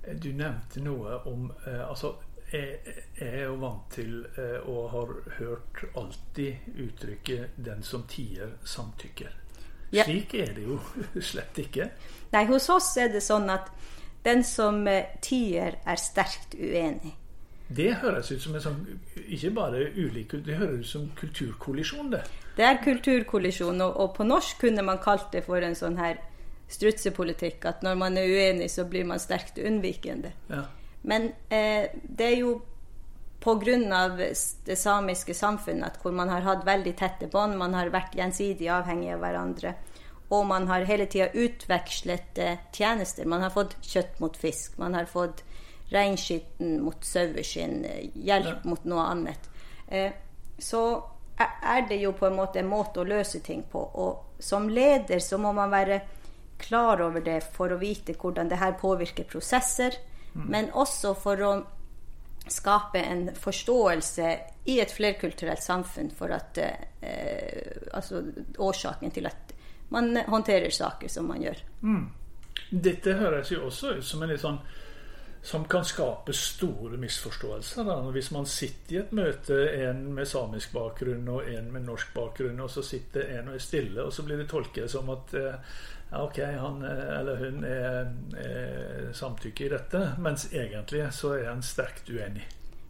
eh, 0.04 0.16
Du 0.22 0.30
nevnte 0.34 0.84
noe 0.84 1.20
om 1.30 1.50
eh, 1.66 1.82
altså 1.90 2.16
jeg, 2.54 2.78
jeg 3.18 3.28
er 3.28 3.48
jo 3.48 3.56
vant 3.60 3.88
til 3.92 4.20
eh, 4.38 4.68
og 4.70 4.92
har 4.92 5.14
hørt 5.40 5.82
alltid 5.98 6.78
uttrykket 6.86 7.58
'den 7.58 7.84
som 7.84 8.04
tier, 8.08 8.54
samtykker'. 8.64 9.34
Ja. 9.92 10.04
Slik 10.04 10.34
er 10.34 10.54
det 10.54 10.64
jo 10.64 10.80
slett 11.32 11.58
ikke. 11.58 11.90
Nei, 12.32 12.46
hos 12.46 12.70
oss 12.70 12.98
er 12.98 13.10
det 13.12 13.24
sånn 13.24 13.50
at 13.50 13.72
den 14.26 14.44
som 14.44 14.88
tier, 15.22 15.76
er 15.86 15.96
sterkt 15.96 16.56
uenig. 16.56 17.16
Det 17.68 17.96
høres 17.96 18.32
ut 18.32 18.42
som 18.42 18.56
en 18.56 18.62
sånn 18.62 18.82
Ikke 19.26 19.50
bare 19.50 19.88
ulik 19.98 20.36
Det 20.46 20.54
høres 20.56 20.80
ut 20.80 20.90
som 20.90 21.08
kulturkollisjon, 21.18 22.12
det. 22.12 22.22
Det 22.58 22.66
er 22.66 22.78
kulturkollisjon, 22.84 23.82
og, 23.82 23.98
og 23.98 24.16
på 24.16 24.24
norsk 24.24 24.62
kunne 24.62 24.86
man 24.86 25.02
kalt 25.02 25.32
det 25.34 25.44
for 25.48 25.58
en 25.58 25.76
sånn 25.76 25.98
her 25.98 26.22
strutsepolitikk. 26.68 27.66
At 27.66 27.82
når 27.84 27.96
man 27.96 28.18
er 28.18 28.28
uenig, 28.30 28.70
så 28.72 28.86
blir 28.90 29.06
man 29.06 29.20
sterkt 29.20 29.58
unnvikende. 29.58 30.32
Ja. 30.50 30.64
Men 31.04 31.32
eh, 31.50 31.90
det 31.94 32.26
er 32.32 32.38
jo 32.40 32.62
pga. 33.40 34.08
det 34.66 34.78
samiske 34.78 35.34
samfunnet 35.34 35.86
at 35.86 36.00
hvor 36.02 36.12
man 36.12 36.30
har 36.30 36.42
hatt 36.42 36.66
veldig 36.66 36.96
tette 36.98 37.28
bånd, 37.30 37.58
man 37.58 37.74
har 37.74 37.90
vært 37.94 38.16
gjensidig 38.18 38.68
avhengig 38.74 39.12
av 39.14 39.20
hverandre, 39.22 39.76
og 40.34 40.48
man 40.50 40.66
har 40.68 40.86
hele 40.90 41.06
tida 41.06 41.28
utvekslet 41.34 42.38
eh, 42.42 42.58
tjenester. 42.74 43.26
Man 43.30 43.42
har 43.46 43.50
fått 43.54 43.76
kjøtt 43.86 44.20
mot 44.20 44.38
fisk, 44.38 44.78
man 44.82 44.94
har 44.98 45.06
fått 45.06 45.44
reinskitten 45.94 46.80
mot 46.82 47.04
saueskinn, 47.06 47.84
eh, 47.86 48.10
hjelp 48.16 48.48
Ja. 48.48 48.60
mot 48.64 48.86
noe 48.86 49.04
annet. 49.06 49.50
Eh, 49.88 50.12
så 50.58 51.04
er- 51.38 51.54
er 51.62 51.82
det 51.88 52.00
jo 52.02 52.12
på 52.14 52.26
en 52.26 52.36
måte 52.36 52.56
en 52.60 52.70
måte 52.70 52.98
å 52.98 53.06
løse 53.08 53.40
ting 53.44 53.64
på. 53.72 53.78
Og 53.94 54.24
som 54.40 54.68
leder 54.70 55.20
så 55.20 55.38
må 55.38 55.54
man 55.54 55.70
være 55.70 56.02
klar 56.58 57.02
over 57.02 57.22
det 57.22 57.42
for 57.56 57.74
å 57.74 57.80
vite 57.82 58.16
hvordan 58.20 58.50
det 58.52 58.60
her 58.62 58.78
påvirker 58.80 59.28
prosesser, 59.30 59.98
men 60.36 60.68
også 60.76 61.14
for 61.16 61.42
å 61.42 61.52
skape 62.48 63.00
en 63.00 63.30
forståelse 63.36 64.28
i 64.66 64.80
et 64.80 64.92
flerkulturelt 64.92 65.64
samfunn 65.64 66.12
for 66.14 66.34
at 66.36 66.60
eh, 66.62 67.88
altså 67.94 68.22
årsaken 68.62 69.14
til 69.16 69.30
at 69.30 69.54
man 69.90 70.18
håndterer 70.28 70.70
saker 70.70 71.10
som 71.10 71.30
man 71.32 71.42
gjør. 71.42 71.62
Dette 72.70 73.16
høres 73.18 73.52
jo 73.54 73.66
også 73.70 73.96
ut 74.00 74.06
som 74.06 74.24
en 74.24 74.34
litt 74.34 74.44
sånn 74.44 74.60
som 75.46 75.68
kan 75.70 75.86
skape 75.86 76.34
store 76.34 76.98
misforståelser. 76.98 77.86
Da. 77.86 78.00
Hvis 78.10 78.32
man 78.34 78.48
sitter 78.50 78.96
i 78.96 78.98
et 79.04 79.12
møte, 79.14 79.60
en 79.86 80.00
med 80.18 80.26
samisk 80.26 80.74
bakgrunn 80.74 81.28
og 81.30 81.46
en 81.52 81.68
med 81.74 81.86
norsk 81.86 82.16
bakgrunn, 82.16 82.64
og 82.66 82.72
så 82.74 82.82
sitter 82.82 83.30
en 83.38 83.52
og 83.52 83.60
er 83.60 83.62
stille, 83.62 84.08
og 84.08 84.14
så 84.14 84.26
blir 84.26 84.42
det 84.42 84.48
tolket 84.50 84.90
som 84.90 85.12
at 85.14 85.36
eh, 85.38 85.76
ja, 86.16 86.24
ok, 86.24 86.38
han 86.40 86.84
eh, 86.86 87.20
eller 87.20 87.36
hun 87.36 87.64
er, 87.68 88.12
er 88.40 89.10
samtykke 89.14 89.66
i 89.66 89.72
dette, 89.74 90.04
mens 90.24 90.48
egentlig 90.54 91.10
så 91.14 91.34
er 91.36 91.50
han 91.50 91.64
sterkt 91.66 92.08
uenig. 92.10 92.46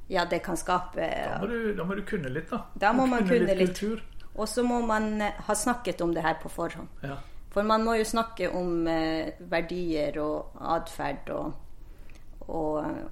Ja, 0.07 0.27
det 0.29 0.43
kan 0.45 0.57
skape 0.57 1.01
Da 1.01 1.39
må 1.41 1.47
du, 1.49 1.71
da 1.73 1.85
må 1.89 1.95
du 1.97 2.03
kunne 2.05 2.29
litt, 2.29 2.51
da. 2.51 2.59
Da 2.77 2.91
må 2.93 3.07
man 3.09 3.25
kunne 3.25 3.55
litt. 3.57 3.81
litt. 3.81 4.27
Og 4.35 4.49
så 4.49 4.61
må 4.67 4.77
man 4.85 5.15
eh, 5.21 5.39
ha 5.47 5.55
snakket 5.57 6.03
om 6.05 6.13
det 6.13 6.21
her 6.21 6.37
på 6.41 6.51
forhånd. 6.53 7.01
Ja. 7.01 7.17
For 7.55 7.65
man 7.65 7.85
må 7.87 7.95
jo 7.97 8.05
snakke 8.05 8.51
om 8.53 8.85
eh, 8.91 9.33
verdier 9.49 10.19
og 10.21 10.59
atferd 10.75 11.33
og, 11.33 11.53
og 12.47 12.81
eh, 12.83 13.05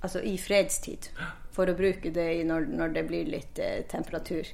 Altså 0.00 0.22
i 0.24 0.38
fredstid. 0.40 1.10
For 1.52 1.68
å 1.68 1.74
bruke 1.76 2.08
det 2.08 2.24
når, 2.48 2.70
når 2.72 2.92
det 2.94 3.02
blir 3.04 3.26
litt 3.28 3.58
eh, 3.60 3.82
temperatur. 3.84 4.48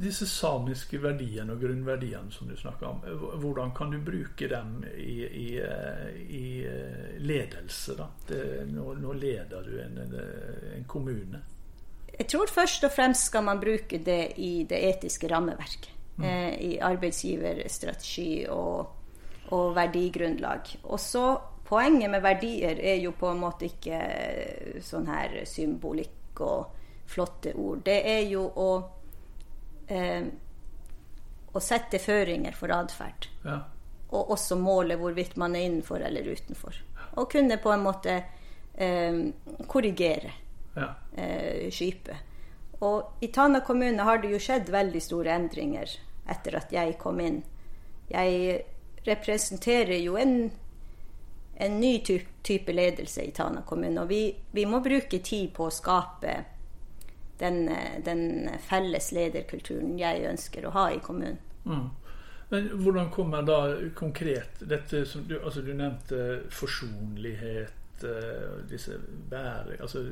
Disse 0.00 0.26
samiske 0.26 0.98
verdiene 1.02 1.54
og 1.54 1.62
grunnverdiene 1.64 2.32
som 2.32 2.48
du 2.48 2.56
snakker 2.56 2.86
om, 2.86 3.00
hvordan 3.42 3.72
kan 3.76 3.90
du 3.90 3.98
bruke 4.04 4.48
dem 4.48 4.84
i, 4.94 5.16
i, 5.24 5.46
eh, 5.58 6.20
i 6.20 6.44
eh, 6.66 7.16
ledelse? 7.18 7.96
da? 7.98 8.06
Det, 8.28 8.42
nå, 8.70 8.94
nå 9.00 9.14
leder 9.18 9.66
du 9.66 9.80
en, 9.82 9.98
en, 10.04 10.84
kommune. 10.88 11.42
Jeg 12.12 12.28
tror 12.28 12.50
først 12.52 12.84
og 12.84 12.92
fremst 12.92 13.30
skal 13.30 13.44
man 13.46 13.60
bruke 13.60 14.02
det 14.04 14.22
i 14.38 14.64
det 14.68 14.80
etiske 14.90 15.28
rammeverket. 15.30 15.92
Eh, 16.20 16.54
I 16.60 16.72
arbeidsgiverstrategi 16.84 18.46
og, 18.52 18.90
og 19.56 19.76
verdigrunnlag. 19.76 20.74
Og 20.82 21.00
så 21.00 21.24
Poenget 21.70 22.10
med 22.10 22.22
verdier 22.22 22.80
er 22.82 22.96
jo 22.98 23.12
på 23.14 23.28
en 23.30 23.44
måte 23.44 23.68
ikke 23.68 23.94
eh, 23.94 24.78
sånn 24.82 25.04
her 25.06 25.36
symbolikk 25.46 26.40
og 26.42 26.72
flotte 27.10 27.52
ord. 27.54 27.84
Det 27.86 28.00
er 28.10 28.24
jo 28.26 28.42
å 28.42 28.70
eh, 29.90 30.26
å 31.52 31.62
sette 31.62 31.98
føringer 32.02 32.54
for 32.56 32.72
atferd. 32.74 33.28
Ja. 33.44 33.60
Og 34.10 34.32
også 34.34 34.58
måle 34.58 34.98
hvorvidt 34.98 35.36
man 35.38 35.54
er 35.58 35.66
innenfor 35.66 36.02
eller 36.06 36.26
utenfor. 36.26 36.78
Og 37.18 37.30
kunne 37.30 37.58
på 37.62 37.72
en 37.74 37.84
måte 37.84 38.16
eh, 38.74 39.20
korrigere 39.70 40.32
ja. 40.76 40.92
eh, 41.14 41.70
skipet. 41.74 42.26
Og 42.80 43.20
i 43.20 43.28
Tana 43.28 43.60
kommune 43.60 44.06
har 44.06 44.22
det 44.22 44.30
jo 44.32 44.40
skjedd 44.40 44.70
veldig 44.72 45.02
store 45.04 45.34
endringer 45.36 45.98
etter 46.30 46.56
at 46.56 46.72
jeg 46.72 46.96
kom 47.00 47.20
inn. 47.20 47.42
Jeg 48.10 48.62
representerer 49.04 49.98
jo 50.00 50.16
en, 50.20 50.50
en 51.60 51.76
ny 51.80 51.92
type 52.06 52.72
ledelse 52.72 53.26
i 53.26 53.34
Tana 53.36 53.62
kommune, 53.68 54.00
og 54.00 54.08
vi, 54.08 54.22
vi 54.52 54.64
må 54.68 54.80
bruke 54.84 55.20
tid 55.20 55.52
på 55.56 55.68
å 55.68 55.74
skape 55.74 56.38
den, 57.40 57.68
eh, 57.68 57.96
den 58.04 58.50
felles 58.68 59.10
lederkulturen 59.16 59.98
jeg 59.98 60.28
ønsker 60.28 60.66
å 60.66 60.74
ha 60.76 60.90
i 60.92 61.00
kommunen. 61.02 61.40
Mm. 61.64 61.88
Men 62.50 62.70
hvordan 62.82 63.10
kommer 63.14 63.42
da 63.46 63.58
konkret 63.94 64.62
dette 64.66 65.04
som 65.06 65.26
du, 65.28 65.36
altså 65.38 65.62
du 65.62 65.70
nevnte 65.74 66.48
forsonlighet 66.50 68.04
eh, 68.04 68.54
disse 68.70 68.98
bære, 69.30 69.78
altså 69.80 70.02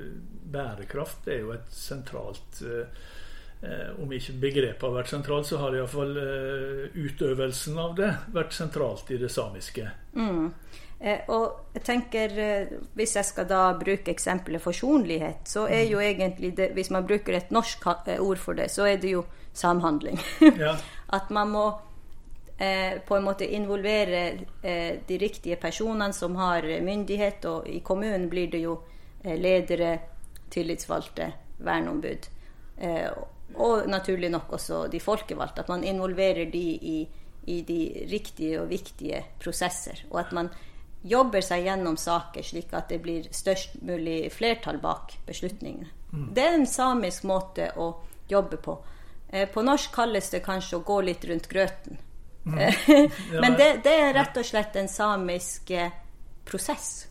Bærekraft 0.53 1.27
er 1.29 1.43
jo 1.43 1.51
et 1.57 1.73
sentralt 1.75 2.63
eh, 2.63 3.89
Om 3.99 4.13
ikke 4.15 4.37
begrepet 4.39 4.87
har 4.87 4.95
vært 4.95 5.11
sentralt, 5.11 5.49
så 5.49 5.59
har 5.65 5.75
iallfall 5.75 6.15
eh, 6.23 6.85
utøvelsen 6.95 7.81
av 7.83 7.97
det 7.99 8.13
vært 8.31 8.55
sentralt 8.55 9.11
i 9.11 9.19
det 9.19 9.33
samiske. 9.35 9.89
Eh, 10.15 10.45
og 11.01 11.75
jeg 11.75 11.83
tenker, 11.85 12.39
eh, 12.39 12.67
Hvis 12.95 13.17
jeg 13.17 13.25
skal 13.25 13.47
da 13.47 13.73
bruke 13.79 14.11
eksempelet 14.11 14.63
forsonlighet, 14.63 15.47
så 15.47 15.67
er 15.67 15.85
jo 15.87 15.99
egentlig 15.99 16.57
det 16.57 16.73
Hvis 16.75 16.91
man 16.91 17.07
bruker 17.07 17.37
et 17.37 17.51
norsk 17.51 17.87
eh, 18.07 18.21
ord 18.21 18.37
for 18.37 18.53
det, 18.55 18.71
så 18.71 18.85
er 18.85 18.97
det 18.97 19.11
jo 19.11 19.25
samhandling. 19.53 20.19
Ja. 20.59 20.77
At 21.13 21.31
man 21.31 21.51
må 21.51 21.81
eh, 22.59 22.99
på 23.07 23.17
en 23.17 23.25
måte 23.25 23.47
involvere 23.47 24.39
eh, 24.63 24.99
de 25.09 25.19
riktige 25.19 25.57
personene 25.57 26.13
som 26.13 26.37
har 26.37 26.63
myndighet, 26.63 27.45
og 27.45 27.69
i 27.69 27.81
kommunen 27.81 28.29
blir 28.29 28.51
det 28.51 28.61
jo 28.61 28.81
eh, 29.25 29.39
ledere, 29.39 29.99
tillitsvalgte, 30.51 31.33
verneombud. 31.59 32.29
Eh, 32.79 33.11
og 33.55 33.89
naturlig 33.89 34.31
nok 34.31 34.53
også 34.53 34.89
de 34.93 35.01
folkevalgte. 35.01 35.61
At 35.61 35.69
man 35.69 35.85
involverer 35.85 36.51
de 36.51 36.65
i, 36.75 37.09
i 37.47 37.63
de 37.63 38.07
riktige 38.11 38.61
og 38.61 38.69
viktige 38.69 39.25
prosesser. 39.41 40.05
Og 40.11 40.21
at 40.21 40.33
man 40.33 40.51
jobber 41.03 41.45
seg 41.45 41.65
gjennom 41.65 41.97
saker 41.97 42.43
slik 42.43 42.73
at 42.75 42.89
det 42.91 42.99
blir 43.03 43.29
størst 43.35 43.79
mulig 43.87 44.33
flertall 44.35 44.81
bak 44.83 45.15
beslutningene. 45.27 45.93
Det 46.09 46.43
er 46.43 46.55
en 46.57 46.67
samisk 46.67 47.27
måte 47.29 47.69
å 47.77 47.91
jobbe 48.29 48.57
på. 48.57 48.79
Eh, 49.29 49.49
På 49.49 49.63
norsk 49.63 49.93
kalles 49.93 50.31
det 50.31 50.41
kanskje 50.45 50.79
å 50.79 50.85
gå 50.85 51.01
litt 51.05 51.25
rundt 51.29 51.49
grøten. 51.49 51.99
Men 53.43 53.59
det, 53.61 53.81
det 53.85 53.93
er 53.93 54.15
rett 54.17 54.41
og 54.41 54.47
slett 54.49 54.77
en 54.81 54.89
samisk 54.89 55.71
eh, 55.71 55.93
prosess 56.49 57.09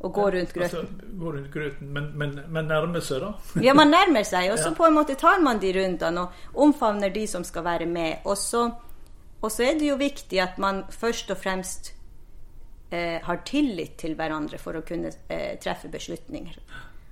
å 0.00 0.08
gå 0.08 0.26
rundt 0.32 0.52
grøten. 0.56 0.86
Altså, 0.86 1.08
gå 1.20 1.32
rundt 1.34 1.50
grøten, 1.52 1.88
men, 1.92 2.06
men, 2.16 2.30
men 2.48 2.68
nærme 2.70 3.02
seg, 3.04 3.20
da. 3.20 3.34
Ja, 3.66 3.74
man 3.76 3.92
nærmer 3.92 4.24
seg, 4.24 4.48
og 4.52 4.60
så 4.60 4.72
på 4.76 4.86
en 4.88 4.96
måte 4.96 5.16
tar 5.20 5.42
man 5.44 5.60
de 5.60 5.74
rundene 5.76 6.24
og 6.24 6.62
omfavner 6.68 7.12
de 7.12 7.26
som 7.28 7.44
skal 7.44 7.66
være 7.66 7.88
med. 7.90 8.24
Og 8.24 8.38
så, 8.40 8.64
og 9.40 9.52
så 9.52 9.66
er 9.68 9.76
det 9.80 9.90
jo 9.90 9.98
viktig 10.00 10.40
at 10.40 10.56
man 10.62 10.86
først 10.94 11.34
og 11.34 11.42
fremst 11.42 11.92
eh, 12.90 13.18
har 13.22 13.42
tillit 13.46 13.96
til 14.02 14.16
hverandre 14.18 14.58
for 14.58 14.78
å 14.78 14.84
kunne 14.86 15.12
eh, 15.28 15.56
treffe 15.62 15.90
beslutninger. 15.92 16.60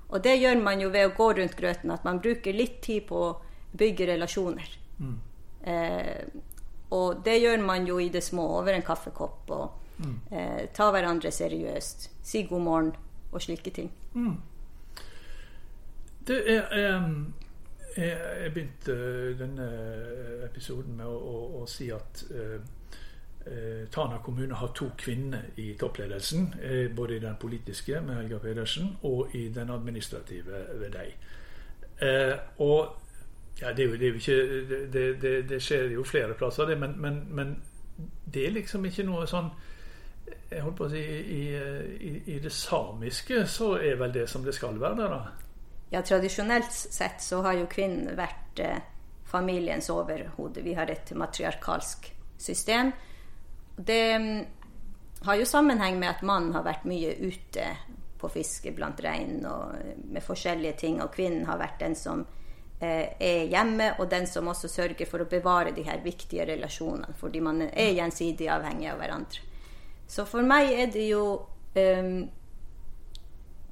Og 0.08 0.22
det 0.24 0.38
gjør 0.40 0.60
man 0.62 0.80
jo 0.80 0.90
ved 0.92 1.08
å 1.08 1.14
gå 1.16 1.32
rundt 1.36 1.56
grøten, 1.56 1.92
at 1.92 2.04
man 2.04 2.20
bruker 2.24 2.56
litt 2.56 2.80
tid 2.84 3.06
på 3.08 3.24
å 3.26 3.32
bygge 3.76 4.06
relasjoner. 4.12 4.70
Eh, 5.68 6.22
og 6.96 7.24
det 7.24 7.36
gjør 7.42 7.60
man 7.64 7.86
jo 7.86 7.98
i 8.00 8.08
det 8.08 8.22
små, 8.24 8.46
over 8.60 8.72
en 8.72 8.86
kaffekopp, 8.86 9.50
og 9.52 10.04
eh, 10.32 10.70
ta 10.74 10.88
hverandre 10.94 11.32
seriøst, 11.34 12.08
si 12.24 12.46
god 12.48 12.64
morgen 12.64 12.94
og 13.32 13.42
slike 13.44 13.74
ting. 13.76 13.90
Det 16.28 16.38
er, 16.54 16.64
em, 16.94 17.34
jeg, 17.96 18.52
begynte 18.54 18.96
denne 19.38 19.68
episoden 20.48 20.96
med 20.96 21.06
å, 21.08 21.18
å, 21.18 21.62
å 21.62 21.68
si 21.68 21.90
at 21.92 22.24
eh, 22.32 22.58
Tana 23.90 24.18
kommune 24.24 24.54
har 24.54 24.72
to 24.74 24.90
kvinner 24.98 25.42
i 25.56 25.74
toppledelsen. 25.80 26.54
Eh, 26.62 26.90
både 26.90 27.16
i 27.16 27.18
den 27.18 27.36
politiske 27.40 28.00
med 28.00 28.16
Helga 28.16 28.38
Pedersen 28.38 28.96
og 29.02 29.34
i 29.34 29.48
den 29.48 29.70
administrative 29.70 30.64
ved 30.80 30.90
deg. 30.92 31.14
Eh, 32.00 32.34
og 32.58 32.96
ja, 33.60 33.72
det, 33.72 33.84
er 33.84 33.88
jo, 33.88 33.96
det, 33.96 34.08
er 34.08 34.14
ikke, 34.14 34.36
det, 34.92 35.22
det, 35.22 35.48
det, 35.48 35.62
skjer 35.62 35.90
jo 35.94 36.04
flere 36.04 36.34
plasser, 36.34 36.64
det, 36.64 36.78
men, 36.78 36.94
men, 37.00 37.26
men, 37.34 37.56
det 38.34 38.46
er 38.46 38.54
liksom 38.54 38.84
ikke 38.86 39.02
noe 39.08 39.24
sånn 39.26 39.48
jeg 40.50 40.62
holdt 40.62 40.76
på 40.78 40.86
å 40.86 40.90
si, 40.92 41.00
i, 41.00 41.40
i, 41.56 42.12
i, 42.34 42.36
det 42.40 42.52
samiske 42.52 43.42
så 43.48 43.72
er 43.80 43.98
vel 44.00 44.12
det 44.14 44.26
som 44.30 44.44
det 44.44 44.54
skal 44.56 44.78
være, 44.80 45.08
da? 45.10 45.18
Ja, 45.90 46.02
tradisjonelt 46.04 46.72
sett 46.72 47.22
så 47.24 47.40
har 47.44 47.56
jo 47.56 47.66
kvinnen 47.68 48.12
vært 48.16 48.60
eh, 48.60 48.80
familiens 49.28 49.88
overhode. 49.92 50.62
Vi 50.64 50.76
har 50.76 50.90
et 50.92 51.12
matriarkalsk 51.16 52.10
system. 52.40 52.92
Det 53.78 54.18
mm, 54.18 54.46
har 55.26 55.34
jo 55.38 55.46
sammenheng 55.46 55.98
med 55.98 56.10
at 56.10 56.24
mannen 56.26 56.54
har 56.54 56.66
vært 56.66 56.86
mye 56.88 57.14
ute 57.20 57.66
på 58.18 58.30
fiske 58.32 58.72
blant 58.74 59.00
rein 59.04 59.44
og 59.46 59.76
med 60.10 60.24
forskjellige 60.24 60.78
ting, 60.80 61.02
og 61.02 61.12
kvinnen 61.14 61.46
har 61.46 61.60
vært 61.60 61.78
den 61.82 61.94
som 61.98 62.24
eh, 62.80 63.14
er 63.14 63.44
hjemme, 63.50 63.92
og 63.98 64.10
den 64.10 64.26
som 64.26 64.50
også 64.50 64.70
sørger 64.70 65.06
for 65.06 65.22
å 65.22 65.28
bevare 65.30 65.74
de 65.74 65.84
her 65.86 66.02
viktige 66.02 66.46
relasjonene, 66.48 67.14
fordi 67.18 67.42
man 67.44 67.62
er 67.68 67.94
gjensidig 67.94 68.50
avhengig 68.50 68.90
av 68.90 68.98
hverandre. 69.02 69.46
Så 70.08 70.24
for 70.26 70.42
meg 70.42 70.72
er 70.72 70.90
det 70.90 71.06
jo 71.10 71.22
eh, 71.78 72.26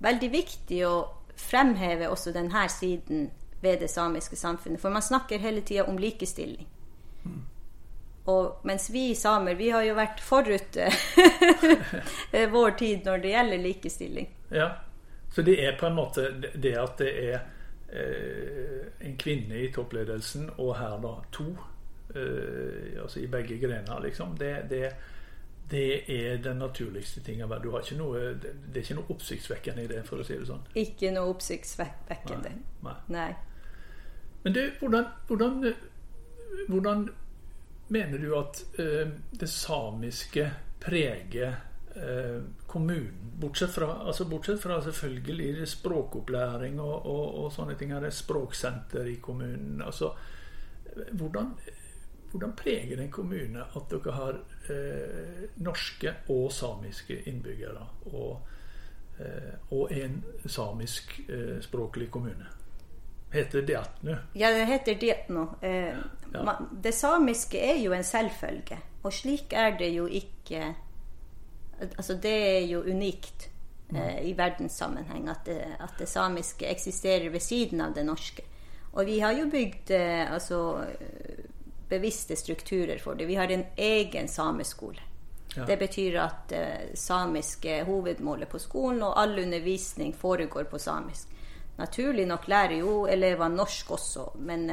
veldig 0.07 0.31
viktig 0.31 0.81
å 0.87 0.95
fremheve 1.37 2.09
også 2.13 2.33
denne 2.33 2.69
siden 2.73 3.31
ved 3.61 3.81
det 3.83 3.91
samiske 3.91 4.37
samfunnet, 4.37 4.81
for 4.81 4.95
man 4.95 5.03
snakker 5.03 5.43
hele 5.43 5.65
tida 5.67 5.89
om 5.89 5.99
likestilling. 5.99 6.69
Og 8.27 8.67
mens 8.67 8.89
vi 8.91 9.15
samer 9.15 9.55
vi 9.55 9.71
har 9.71 9.85
jo 9.87 9.95
vært 9.95 10.21
forut 10.25 10.79
vår 12.57 12.71
tid 12.79 13.07
når 13.07 13.23
det 13.23 13.35
gjelder 13.35 13.63
likestilling. 13.63 14.31
Ja, 14.51 14.71
Så 15.33 15.43
det 15.43 15.59
er 15.65 15.79
på 15.79 15.87
en 15.87 15.95
måte 15.95 16.31
det 16.55 16.73
at 16.81 16.99
det 16.99 17.11
er 17.29 17.41
eh, 17.93 18.87
en 19.01 19.17
kvinne 19.17 19.59
i 19.61 19.73
toppledelsen, 19.73 20.51
og 20.59 20.77
her 20.79 20.97
da 21.03 21.13
to, 21.33 21.51
eh, 22.15 23.03
altså 23.03 23.21
i 23.21 23.27
begge 23.27 23.59
grener, 23.59 24.01
liksom. 24.03 24.37
Det, 24.39 24.55
det, 24.71 24.93
det, 25.71 25.85
er 26.17 26.39
den 26.43 26.57
naturligste 26.59 27.21
ting 27.21 27.45
å 27.45 27.51
være. 27.51 27.63
Det 27.63 28.81
er 28.81 28.83
ikke 28.83 28.99
noe 29.01 29.13
oppsiktsvekkende 29.15 29.85
i 29.85 29.91
det, 29.93 30.03
for 30.09 30.23
å 30.23 30.27
si 30.27 30.39
det 30.39 30.49
sånn. 30.49 30.65
Ikke 30.75 31.13
noe 31.15 31.35
oppsiktsvekkende. 31.35 32.55
Nei. 32.87 32.97
Nei. 33.13 33.31
Men 34.43 34.55
du, 34.55 34.63
hvordan, 34.81 35.07
hvordan, 35.29 35.73
hvordan 36.69 37.09
Mener 37.89 38.19
du 38.19 38.33
at 38.39 38.65
eh, 38.79 39.09
det 39.31 39.47
samiske 39.47 40.51
preger 40.81 41.55
eh, 41.95 42.43
kommunen? 42.67 43.33
Bortsett 43.37 43.71
fra, 43.71 44.03
altså 44.09 44.25
bortsett 44.25 44.63
fra 44.63 44.81
selvfølgelig 44.83 45.69
språkopplæring 45.69 46.81
og, 46.81 47.07
og, 47.07 47.45
og, 47.45 47.53
sånne 47.53 47.77
ting. 47.79 47.93
Er 47.93 48.03
det 48.03 48.15
språksenter 48.17 49.07
i 49.07 49.19
kommunen? 49.23 49.83
Altså, 49.85 50.11
hvordan, 51.13 51.53
hvordan 52.33 52.57
preger 52.59 53.03
en 53.03 53.13
kommune 53.13 53.63
at 53.77 53.91
dere 53.93 54.19
har 54.19 54.41
eh, 54.73 55.47
norske 55.63 56.15
og 56.33 56.51
samiske 56.53 57.23
innbyggere? 57.31 57.87
Og, 58.11 58.49
eh, 59.21 59.53
og 59.71 59.93
en 59.93 60.23
samisk 60.47 61.21
eh, 61.29 62.09
kommune? 62.11 62.51
Heter 63.33 63.61
det 63.61 63.67
Diatnu? 63.67 64.17
Ja, 64.33 64.51
det 64.51 64.65
heter 64.65 64.95
Diatnu. 64.95 65.47
Eh, 65.61 65.97
ja. 66.33 66.59
Det 66.73 66.93
samiske 66.95 67.61
er 67.61 67.81
jo 67.83 67.93
en 67.93 68.05
selvfølge, 68.05 68.79
og 69.03 69.13
slik 69.13 69.53
er 69.53 69.79
det 69.79 69.93
jo 69.95 70.07
ikke 70.07 70.75
Altså, 71.77 72.15
det 72.15 72.33
er 72.33 72.63
jo 72.71 72.79
unikt 72.81 73.51
mm. 73.91 73.97
eh, 74.01 74.23
i 74.31 74.33
verdenssammenheng 74.33 75.27
at 75.29 75.43
det, 75.45 75.59
at 75.77 75.99
det, 75.99 76.07
samiske 76.09 76.65
eksisterer 76.65 77.29
ved 77.29 77.41
siden 77.45 77.83
av 77.85 77.93
det 77.93 78.07
norske. 78.07 78.43
Og 78.93 79.05
vi 79.05 79.19
har 79.21 79.37
jo 79.37 79.45
bygd 79.53 79.93
eh, 79.93 80.33
altså 80.33 80.87
bevisste 81.89 82.37
strukturer 82.37 82.99
for 82.99 83.15
det. 83.15 83.27
Vi 83.29 83.35
har 83.35 83.53
en 83.53 83.67
egen 83.77 84.29
sameskole. 84.29 85.03
Ja. 85.57 85.65
Det 85.65 85.79
betyr 85.79 86.19
at 86.21 86.53
eh, 86.53 86.95
samisk 86.95 87.65
er 87.65 87.85
hovedmålet 87.85 88.49
på 88.49 88.59
skolen, 88.59 89.03
og 89.03 89.21
all 89.21 89.39
undervisning 89.39 90.15
foregår 90.15 90.65
på 90.71 90.79
samisk. 90.79 91.29
Naturlig 91.77 92.27
nok 92.27 92.47
lærer 92.49 92.79
jo 92.81 92.93
elever 93.11 93.49
norsk 93.53 93.91
også, 93.99 94.31
men, 94.49 94.71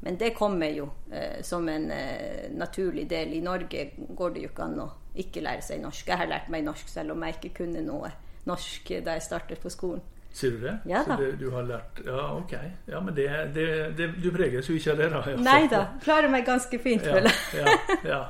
men 0.00 0.16
det 0.18 0.32
kommer 0.34 0.72
jo 0.74 0.88
eh, 1.12 1.42
som 1.46 1.68
en 1.68 1.90
eh, 1.94 2.48
naturlig 2.50 3.06
del. 3.10 3.36
I 3.36 3.44
Norge 3.44 3.90
går 4.08 4.34
det 4.34 4.42
jo 4.42 4.50
ikke 4.50 4.66
an 4.66 4.80
å 4.82 4.88
ikke 5.22 5.44
lære 5.44 5.62
seg 5.62 5.82
norsk. 5.82 6.08
Jeg 6.08 6.18
har 6.18 6.30
lært 6.30 6.50
meg 6.50 6.64
norsk 6.66 6.88
selv 6.88 7.14
om 7.14 7.22
jeg 7.22 7.38
ikke 7.38 7.54
kunne 7.62 7.84
noe 7.86 8.10
norsk 8.48 8.90
da 9.04 9.14
jeg 9.18 9.28
startet 9.28 9.62
på 9.62 9.70
skolen. 9.70 10.02
Sier 10.32 10.50
du 10.50 10.62
det? 10.64 10.78
Ja 10.88 11.02
da. 11.04 11.16
Så 11.16 11.20
det, 11.20 11.32
du 11.38 11.50
har 11.52 11.66
lært 11.68 12.00
Ja, 12.06 12.22
ok. 12.38 12.52
Ja, 12.88 13.00
Men 13.00 13.14
det, 13.14 13.28
det, 13.54 13.96
det, 13.98 14.06
du 14.22 14.30
preges 14.32 14.68
jo 14.68 14.74
ikke 14.74 14.94
av 14.94 15.02
det, 15.02 15.08
da? 15.12 15.20
Nei 15.44 15.66
da. 15.68 15.82
Klarer 16.02 16.32
meg 16.32 16.46
ganske 16.48 16.78
fint, 16.80 17.04
føler 17.04 17.28
jeg. 17.28 17.60
ja, 17.60 17.98
ja, 18.14 18.22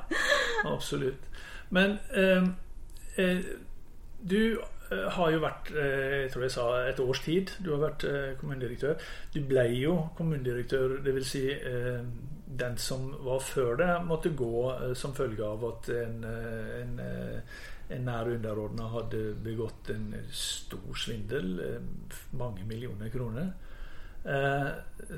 absolutt. 0.66 1.31
Men 1.70 1.98
eh, 2.11 2.48
eh, 3.22 3.38
du 4.20 4.59
har 5.17 5.33
jo 5.33 5.43
vært 5.43 5.73
eh, 5.75 6.15
jeg 6.23 6.31
tror 6.33 6.47
jeg 6.47 6.55
sa 6.55 6.67
et 6.89 7.03
års 7.03 7.23
tid. 7.25 7.53
Du 7.65 7.73
har 7.75 7.83
vært 7.87 8.07
eh, 8.09 8.33
kommunedirektør. 8.41 9.03
Du 9.35 9.41
ble 9.49 9.67
jo 9.77 9.97
kommunedirektør, 10.19 10.99
dvs. 11.05 11.33
Si, 11.33 11.45
den 12.63 12.75
som 12.77 13.07
var 13.25 13.41
før 13.41 13.79
det, 13.81 13.91
måtte 14.05 14.35
gå 14.37 14.65
som 14.99 15.15
følge 15.17 15.47
av 15.47 15.63
at 15.71 15.87
en, 15.95 16.19
en, 16.29 16.99
en 17.97 18.05
nær 18.05 18.29
underordna 18.29 18.91
hadde 18.93 19.23
begått 19.41 19.89
en 19.95 20.11
stor 20.37 20.99
svindel. 21.01 21.55
Mange 22.37 22.67
millioner 22.69 23.09
kroner. 23.15 23.55
Eh, 24.25 24.69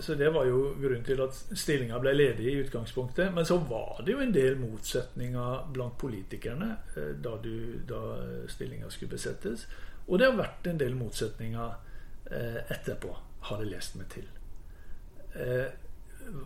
så 0.00 0.14
det 0.14 0.30
var 0.30 0.44
jo 0.44 0.74
grunnen 0.80 1.04
til 1.04 1.20
at 1.20 1.36
stillinga 1.36 1.98
ble 2.00 2.14
ledig 2.14 2.46
i 2.52 2.60
utgangspunktet. 2.64 3.32
Men 3.34 3.46
så 3.46 3.58
var 3.58 4.02
det 4.06 4.12
jo 4.12 4.22
en 4.24 4.34
del 4.34 4.56
motsetninger 4.58 5.66
blant 5.72 5.98
politikerne 6.00 6.70
eh, 6.96 7.12
da, 7.24 7.36
du, 7.42 7.80
da 7.88 8.02
stillinga 8.48 8.90
skulle 8.90 9.16
besettes. 9.16 9.68
Og 10.06 10.18
det 10.18 10.30
har 10.30 10.38
vært 10.38 10.68
en 10.68 10.80
del 10.80 10.96
motsetninger 10.96 11.74
eh, 12.30 12.62
etterpå, 12.72 13.16
har 13.48 13.60
jeg 13.62 13.72
lest 13.72 14.00
meg 14.00 14.08
til. 14.12 14.30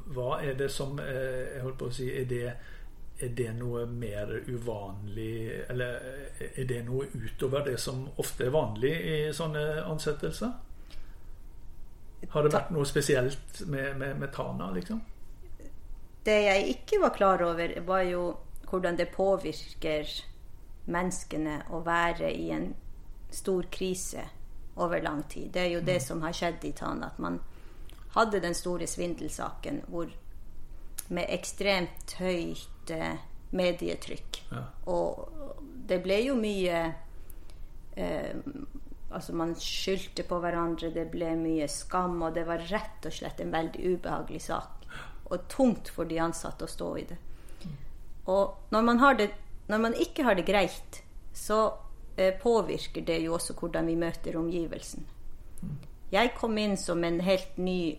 Hva 0.09 0.39
er 0.41 0.55
det 0.57 0.71
som 0.73 0.97
Jeg 0.97 1.61
holdt 1.61 1.77
på 1.77 1.91
å 1.91 1.93
si 1.93 2.07
Er 2.09 2.25
det, 2.25 2.55
er 3.21 3.35
det 3.37 3.51
noe 3.59 3.83
mer 3.85 4.31
uvanlig 4.49 5.67
Eller 5.69 5.99
er 6.47 6.65
det 6.65 6.79
noe 6.87 7.05
utover 7.13 7.67
det 7.67 7.75
som 7.83 8.07
ofte 8.17 8.47
er 8.47 8.55
vanlig 8.55 8.95
i 8.97 9.19
sånne 9.37 9.67
ansettelser? 9.85 10.57
Har 12.29 12.43
det 12.45 12.53
vært 12.53 12.73
noe 12.75 12.87
spesielt 12.89 13.61
med, 13.67 13.97
med, 13.97 14.17
med 14.19 14.33
Tana, 14.35 14.71
liksom? 14.75 15.01
Det 16.25 16.39
jeg 16.45 16.65
ikke 16.75 16.99
var 17.01 17.15
klar 17.15 17.43
over, 17.47 17.73
var 17.87 18.03
jo 18.05 18.25
hvordan 18.69 18.99
det 18.99 19.11
påvirker 19.15 20.11
menneskene 20.89 21.63
å 21.73 21.81
være 21.87 22.33
i 22.33 22.51
en 22.53 22.73
stor 23.31 23.69
krise 23.73 24.25
over 24.79 25.03
lang 25.03 25.23
tid. 25.29 25.51
Det 25.53 25.63
er 25.63 25.73
jo 25.77 25.85
det 25.85 26.01
mm. 26.01 26.05
som 26.05 26.23
har 26.23 26.37
skjedd 26.37 26.65
i 26.65 26.73
Tana. 26.77 27.13
At 27.13 27.19
man 27.23 27.41
hadde 28.17 28.41
den 28.41 28.55
store 28.55 28.87
svindelsaken 28.87 29.83
hvor 29.89 30.11
med 31.09 31.31
ekstremt 31.33 32.17
høyt 32.21 32.93
eh, 32.93 33.21
medietrykk. 33.51 34.43
Ja. 34.53 34.65
Og 34.93 35.29
det 35.89 36.03
ble 36.05 36.19
jo 36.27 36.37
mye 36.39 36.83
eh, 37.97 38.37
Altså 39.11 39.33
Man 39.33 39.55
skyldte 39.57 40.25
på 40.29 40.39
hverandre, 40.43 40.91
det 40.93 41.07
ble 41.13 41.33
mye 41.39 41.69
skam, 41.73 42.21
og 42.23 42.35
det 42.37 42.45
var 42.49 42.67
rett 42.69 43.09
og 43.09 43.15
slett 43.15 43.41
en 43.41 43.55
veldig 43.55 43.95
ubehagelig 43.95 44.43
sak. 44.51 44.87
Og 45.29 45.49
tungt 45.49 45.89
for 45.93 46.09
de 46.09 46.21
ansatte 46.21 46.65
å 46.65 46.71
stå 46.71 46.89
i 47.01 47.05
det. 47.09 47.19
Og 48.29 48.73
når 48.73 48.85
man, 48.85 49.01
det, 49.17 49.31
når 49.69 49.79
man 49.81 49.95
ikke 49.97 50.25
har 50.27 50.37
det 50.37 50.45
greit, 50.49 51.03
så 51.33 51.61
eh, 52.17 52.35
påvirker 52.37 53.05
det 53.05 53.23
jo 53.25 53.37
også 53.39 53.57
hvordan 53.57 53.89
vi 53.89 53.97
møter 53.97 54.37
omgivelsen. 54.37 55.07
Jeg 56.13 56.35
kom 56.37 56.57
inn 56.61 56.77
som 56.81 57.05
en 57.05 57.21
helt 57.25 57.57
ny 57.61 57.99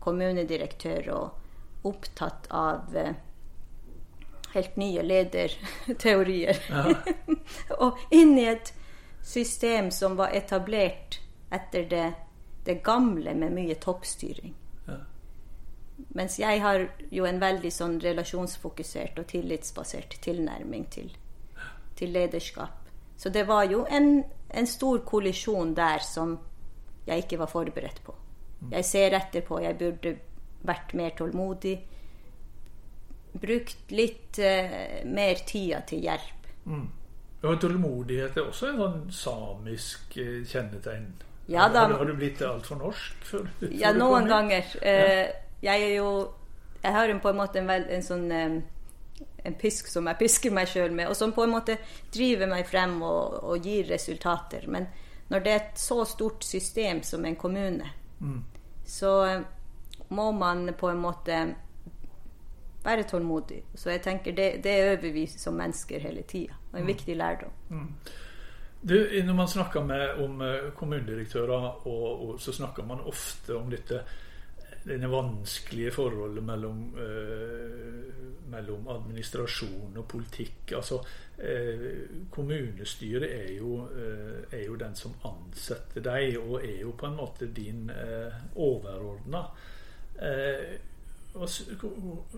kommunedirektør 0.00 1.08
og 1.14 1.88
opptatt 1.88 2.48
av 2.52 2.96
eh, 2.96 3.14
helt 4.52 4.76
nye 4.80 5.02
lederteorier. 5.04 6.60
Ja. 6.68 6.94
og 7.82 8.00
inn 8.12 8.36
i 8.36 8.46
et 8.52 8.74
system 9.22 9.90
som 9.90 10.16
var 10.16 10.28
etablert 10.28 11.20
etter 11.50 11.84
det, 11.90 12.12
det 12.64 12.74
gamle 12.84 13.34
med 13.34 13.52
mye 13.52 13.74
toppstyring. 13.74 14.54
Ja. 14.86 14.98
Mens 16.16 16.38
jeg 16.40 16.60
har 16.60 16.86
jo 17.10 17.26
en 17.28 17.40
veldig 17.40 17.72
sånn 17.72 17.98
relasjonsfokusert 18.02 19.20
og 19.22 19.28
tillitsbasert 19.30 20.18
tilnærming 20.24 20.88
til, 20.90 21.12
til 21.98 22.14
lederskap. 22.14 22.88
Så 23.16 23.30
det 23.30 23.44
var 23.46 23.68
jo 23.70 23.84
en, 23.86 24.24
en, 24.50 24.66
stor 24.66 25.04
kollisjon 25.06 25.76
der 25.78 26.02
som 26.02 26.38
jeg 27.06 27.24
ikke 27.24 27.38
var 27.38 27.50
forberedt 27.52 28.00
på. 28.02 28.14
Mm. 28.62 28.72
Jeg 28.72 28.88
ser 28.88 29.14
etterpå 29.18 29.60
jeg 29.62 29.78
burde 29.78 30.16
vært 30.66 30.94
mer 30.98 31.14
tålmodig. 31.18 31.76
brukt 33.32 33.90
litt 33.90 34.38
uh, 34.38 35.04
mer 35.08 35.44
tida 35.46 35.80
til 35.86 36.02
hjelp. 36.04 36.48
Mm. 36.64 36.88
Og 37.42 37.58
tålmodighet 37.60 38.36
er 38.38 38.46
også 38.46 38.70
en 38.70 38.78
sånn 38.78 38.98
samisk 39.18 40.16
eh, 40.22 40.42
kjennetegn. 40.46 41.08
Ja, 41.50 41.66
da, 41.72 41.88
har, 41.90 42.04
du 42.06 42.14
blitt 42.14 42.42
altfor 42.46 42.78
norsk? 42.78 43.24
Før, 43.26 43.48
før 43.58 43.72
ja, 43.74 43.90
noen 43.96 44.28
ganger. 44.30 44.68
Eh, 44.78 45.26
jeg 45.62 45.88
er 45.88 45.96
jo 45.96 46.12
Jeg 46.82 46.92
har 46.92 47.10
på 47.22 47.30
en 47.30 47.36
måte 47.38 47.60
en, 47.60 47.68
vel, 47.70 47.84
en 47.94 48.02
sånn 48.02 48.24
eh, 48.34 48.54
en 49.42 49.54
pisk 49.58 49.88
som 49.90 50.06
jeg 50.10 50.18
pisker 50.20 50.54
meg 50.54 50.70
sjøl 50.70 50.94
med, 50.94 51.08
og 51.10 51.16
som 51.18 51.34
på 51.34 51.44
en 51.44 51.54
måte 51.54 51.76
driver 52.14 52.50
meg 52.50 52.66
frem 52.68 52.96
og, 53.02 53.38
og, 53.42 53.66
gir 53.66 53.88
resultater. 53.90 54.68
Men 54.70 54.86
når 55.30 55.44
det 55.44 55.52
er 55.52 55.60
et 55.62 55.82
så 55.82 56.02
stort 56.06 56.44
system 56.46 57.02
som 57.06 57.24
en 57.26 57.38
kommune, 57.38 57.90
mm. 58.20 58.40
så 58.86 59.12
eh, 59.26 59.44
må 60.14 60.30
man 60.36 60.68
på 60.78 60.90
en 60.92 61.02
måte 61.02 61.42
være 62.84 63.06
tålmodig. 63.08 63.62
Så 63.74 63.90
jeg 63.90 64.02
tenker 64.02 64.36
det, 64.36 64.50
det 64.64 64.76
øver 64.88 65.12
vi 65.12 65.26
som 65.26 65.54
mennesker 65.54 66.02
hele 66.02 66.22
tida. 66.22 66.58
Og 66.72 66.78
en 66.78 66.84
mm. 66.84 66.92
viktig 66.92 67.16
lærdom. 67.16 67.54
Mm. 67.68 67.88
Du, 68.88 68.94
når 69.24 69.34
man 69.34 69.48
snakker 69.48 69.84
med, 69.84 70.08
om 70.24 70.40
eh, 70.42 70.72
kommunedirektører, 70.74 71.86
og, 71.86 72.28
og, 72.28 72.40
så 72.40 72.52
snakker 72.52 72.82
man 72.84 73.00
ofte 73.06 73.56
om 73.56 73.70
dette 73.70 74.02
denne 74.82 75.06
vanskelige 75.10 75.92
forholdet 75.94 76.42
mellom, 76.44 76.80
eh, 76.98 78.48
mellom 78.50 78.88
administrasjon 78.90 79.96
og 79.96 80.08
politikk. 80.08 80.72
Altså, 80.74 80.98
eh, 81.38 82.26
kommunestyret 82.30 83.28
er 83.30 83.52
jo, 83.56 83.86
eh, 83.86 84.58
er 84.58 84.64
jo, 84.66 84.76
den 84.76 84.94
som 84.94 85.14
ansetter 85.24 86.00
deg, 86.00 86.38
og 86.38 86.64
er 86.64 86.80
jo 86.80 86.90
på 86.90 87.06
en 87.06 87.16
måte 87.16 87.46
din 87.46 87.90
eh, 87.90 88.32
overordna. 88.56 89.46
Eh, 91.34 91.84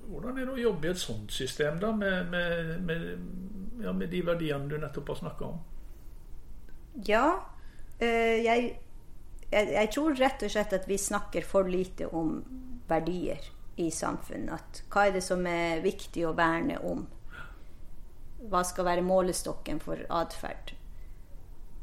hvordan 0.06 0.38
er 0.38 0.44
det 0.44 0.52
å 0.54 0.60
jobbe 0.60 0.88
i 0.88 0.92
et 0.92 1.00
sånt 1.00 1.32
system, 1.34 1.80
da, 1.82 1.90
med, 1.96 2.30
med, 2.30 2.74
med, 2.86 3.08
ja, 3.82 3.92
med 3.92 4.12
de 4.12 4.22
verdiene 4.26 4.70
du 4.70 4.76
nettopp 4.78 5.14
har 5.14 5.20
snakka 5.22 5.48
om? 5.48 5.58
Ja, 7.06 7.26
øh, 7.98 8.36
jeg, 8.44 8.70
jeg, 9.50 9.72
jeg, 9.72 9.90
tror 9.96 10.14
rett 10.20 10.46
og 10.46 10.54
slett 10.54 10.76
at 10.78 10.86
vi 10.88 10.98
snakker 11.00 11.46
for 11.46 11.66
lite 11.70 12.06
om 12.06 12.38
verdier 12.88 13.42
i 13.82 13.90
samfunnet. 13.90 14.54
At 14.54 14.84
hva 14.92 15.08
er 15.08 15.18
det 15.18 15.24
som 15.26 15.42
er 15.50 15.82
viktig 15.82 16.28
å 16.28 16.36
verne 16.38 16.78
om? 16.86 17.02
Hva 18.44 18.62
skal 18.66 18.86
være 18.86 19.02
målestokken 19.02 19.80
for 19.82 20.06
atferd? 20.12 20.76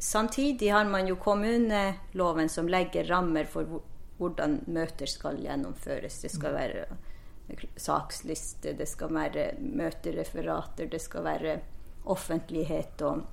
Samtidig 0.02 0.72
har 0.74 0.88
man 0.90 1.10
jo 1.10 1.18
kommuneloven 1.22 2.50
som 2.50 2.70
legger 2.72 3.10
rammer 3.10 3.46
for 3.50 3.82
hvordan 4.22 4.60
møter 4.70 5.10
skal 5.10 5.40
gjennomføres. 5.42 6.20
Det 6.22 6.30
skal 6.30 6.54
være 6.54 6.86
saksliste, 7.82 8.76
det 8.78 8.88
skal 8.88 9.14
være 9.14 9.52
møtereferater, 9.60 10.88
det 10.92 11.02
skal 11.02 11.26
være 11.26 11.56
offentlighet. 12.06 13.02
Og, 13.02 13.24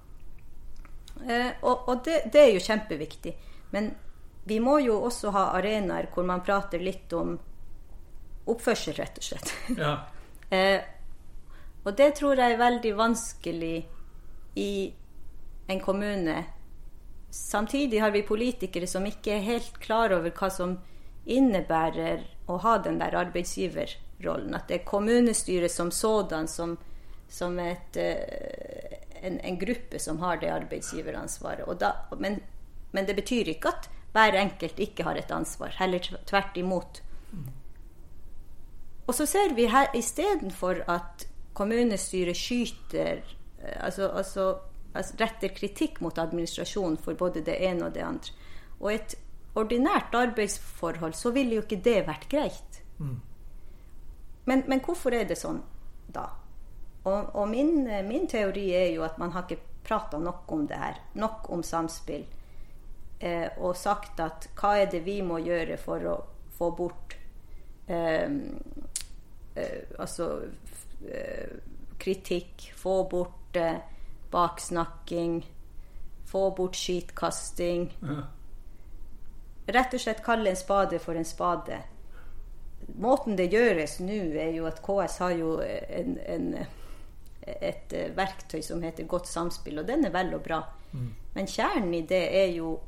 eh, 1.28 1.50
og, 1.62 1.88
og 1.88 2.04
det, 2.04 2.22
det, 2.32 2.42
er 2.42 2.52
jo 2.54 2.64
kjempeviktig. 2.64 3.34
Men 3.70 3.92
vi 4.48 4.58
må 4.64 4.78
jo 4.80 5.00
også 5.04 5.32
ha 5.36 5.50
arenaer 5.58 6.08
hvor 6.14 6.26
man 6.26 6.44
prater 6.44 6.82
litt 6.82 7.12
om 7.12 7.36
oppførsel, 8.48 8.96
rett 8.96 9.20
og 9.20 9.28
slett. 9.28 9.52
Ja. 9.76 9.94
eh, 10.56 10.80
og 11.84 11.94
det 11.96 12.14
tror 12.18 12.40
jeg 12.40 12.56
er 12.56 12.60
veldig 12.60 12.94
vanskelig 12.96 13.76
i 14.58 14.72
en 15.68 15.80
kommune 15.84 16.40
Samtidig 17.30 18.00
har 18.00 18.10
vi 18.10 18.22
politikere 18.22 18.86
som 18.86 19.06
ikke 19.06 19.36
er 19.36 19.44
helt 19.44 19.78
klar 19.82 20.12
over 20.16 20.32
hva 20.32 20.48
som 20.52 20.78
innebærer 21.28 22.24
å 22.48 22.56
ha 22.64 22.78
den 22.80 22.98
der 23.00 23.16
arbeidsgiverrollen. 23.20 24.54
At 24.56 24.70
det 24.70 24.80
er 24.80 24.88
kommunestyret 24.88 25.72
som 25.72 25.90
sådan 25.92 26.48
som, 26.48 26.76
som 27.28 27.58
et, 27.60 27.96
eh, 28.00 28.96
en, 29.20 29.36
en, 29.40 29.58
gruppe 29.60 30.00
som 30.00 30.22
har 30.24 30.40
det 30.40 30.52
arbeidsgiveransvaret. 30.54 31.68
Da, 31.80 31.92
men, 32.16 32.40
men, 32.92 33.06
det 33.06 33.18
betyr 33.20 33.52
ikke 33.52 33.74
at 33.74 33.90
hver 34.16 34.38
enkelt 34.40 34.80
ikke 34.80 35.04
har 35.04 35.20
et 35.20 35.30
ansvar. 35.30 35.76
Heller 35.76 36.00
tvert 36.26 36.56
imot. 36.56 37.02
Og 39.08 39.14
så 39.16 39.26
ser 39.28 39.52
vi 39.56 39.68
her 39.68 39.92
istedenfor 39.96 40.80
at 40.88 41.28
kommunestyret 41.56 42.36
skyter 42.36 43.20
eh, 43.60 43.76
altså, 43.84 44.08
altså 44.08 44.48
retter 44.94 45.52
kritikk 45.54 46.00
mot 46.00 46.18
administrasjonen 46.18 46.98
for 47.02 47.18
både 47.18 47.42
det 47.46 47.58
ene 47.64 47.88
og 47.88 47.94
det 47.94 48.04
andre. 48.04 48.34
Og 48.80 48.92
et 48.92 49.16
ordinært 49.58 50.14
arbeidsforhold, 50.14 51.14
så 51.14 51.32
ville 51.34 51.58
jo 51.58 51.64
ikke 51.64 51.80
det 51.84 52.02
vært 52.06 52.28
greit. 52.30 52.82
Mm. 52.98 53.16
Men, 54.48 54.64
men, 54.66 54.80
hvorfor 54.84 55.14
er 55.14 55.26
det 55.28 55.38
sånn 55.38 55.60
da? 56.08 56.28
Og, 57.04 57.34
og 57.36 57.48
min, 57.50 57.84
min, 58.08 58.26
teori 58.28 58.70
er 58.76 58.90
jo 58.94 59.04
at 59.06 59.18
man 59.20 59.32
har 59.34 59.46
ikke 59.46 59.82
prata 59.84 60.18
nok 60.20 60.50
om 60.52 60.66
det 60.68 60.78
her. 60.78 61.00
Nok 61.20 61.48
om 61.52 61.62
samspill. 61.64 62.24
Eh, 63.18 63.48
og 63.58 63.76
sagt 63.76 64.20
at 64.22 64.48
hva 64.58 64.76
er 64.82 64.90
det 64.92 65.02
vi 65.06 65.18
må 65.26 65.40
gjøre 65.42 65.78
for 65.80 66.04
å 66.06 66.16
få 66.54 66.68
bort 66.78 67.16
eh, 67.90 68.28
eh, 68.30 69.80
Altså 69.98 70.28
eh, 71.02 71.56
kritikk, 71.98 72.68
få 72.78 73.00
bort 73.10 73.58
eh, 73.58 73.80
baksnakking, 74.30 75.42
få 76.28 76.50
bort 76.56 76.76
skitkasting. 76.76 77.88
Ja. 78.02 78.22
Rett 79.68 79.94
og 79.94 80.00
slett 80.00 80.24
kalle 80.24 80.50
en 80.50 80.56
spade 80.56 80.98
for 80.98 81.16
en 81.16 81.28
spade. 81.28 81.82
Måten 82.96 83.36
det 83.36 83.50
gjøres 83.52 83.98
nå, 84.00 84.20
er 84.40 84.54
jo 84.56 84.68
at 84.68 84.80
KS 84.84 85.18
har 85.20 85.34
jo 85.36 85.58
en, 85.60 86.14
en, 86.24 86.46
et 87.44 87.96
verktøy 88.16 88.62
som 88.64 88.82
heter 88.82 89.08
godt 89.08 89.28
samspill, 89.28 89.82
og 89.82 89.88
den 89.88 90.06
er 90.08 90.14
vel 90.14 90.32
og 90.36 90.44
bra. 90.46 90.62
Mm. 90.92 91.10
Men 91.34 91.50
kjernen 91.50 91.92
i 91.94 92.04
det 92.08 92.22
er 92.40 92.48
jo 92.56 92.78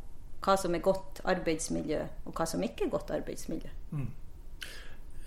hva 0.40 0.57
som 0.57 0.74
er 0.74 0.85
godt 0.85 1.20
arbeidsmiljø, 1.29 2.00
og 2.24 2.33
hva 2.37 2.46
som 2.48 2.62
ikke 2.64 2.87
er 2.87 2.92
godt 2.94 3.12
arbeidsmiljø. 3.18 3.72
Mm. 3.90 4.09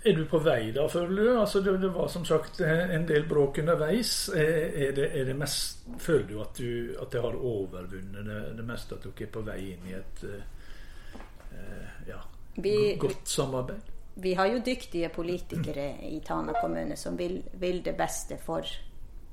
Er 0.04 0.12
du 0.18 0.26
på 0.28 0.38
vei 0.44 0.68
da, 0.76 0.84
føler 0.88 1.16
du? 1.16 1.28
Altså, 1.40 1.62
det, 1.64 1.78
det, 1.80 1.88
var 1.94 2.10
som 2.12 2.26
sagt 2.28 2.60
en 2.60 3.06
del 3.08 3.24
bråk 3.28 3.62
underveis. 3.62 4.28
Er 4.36 4.92
det, 4.92 5.06
er 5.16 5.24
det 5.30 5.36
mest, 5.38 5.86
føler 5.98 6.26
du 6.28 6.34
at, 6.42 6.60
du 6.60 6.98
at 7.00 7.14
det 7.14 7.22
har 7.24 7.38
overvunnet 7.38 8.26
det, 8.26 8.40
det, 8.58 8.66
meste? 8.68 8.98
At 8.98 9.06
dere 9.08 9.28
er 9.28 9.32
på 9.32 9.44
vei 9.46 9.58
inn 9.72 9.88
i 9.88 9.96
et 9.96 10.24
uh, 10.28 12.04
ja, 12.08 12.20
vi, 12.60 12.76
godt 13.00 13.28
samarbeid? 13.32 13.92
Vi 14.14 14.34
har 14.34 14.46
jo 14.52 14.60
dyktige 14.66 15.08
politikere 15.08 15.88
i 16.06 16.20
Tana 16.26 16.52
kommune 16.60 16.96
som 16.96 17.16
vil, 17.18 17.40
vil 17.58 17.80
det 17.82 17.96
beste 17.98 18.38
for 18.38 18.68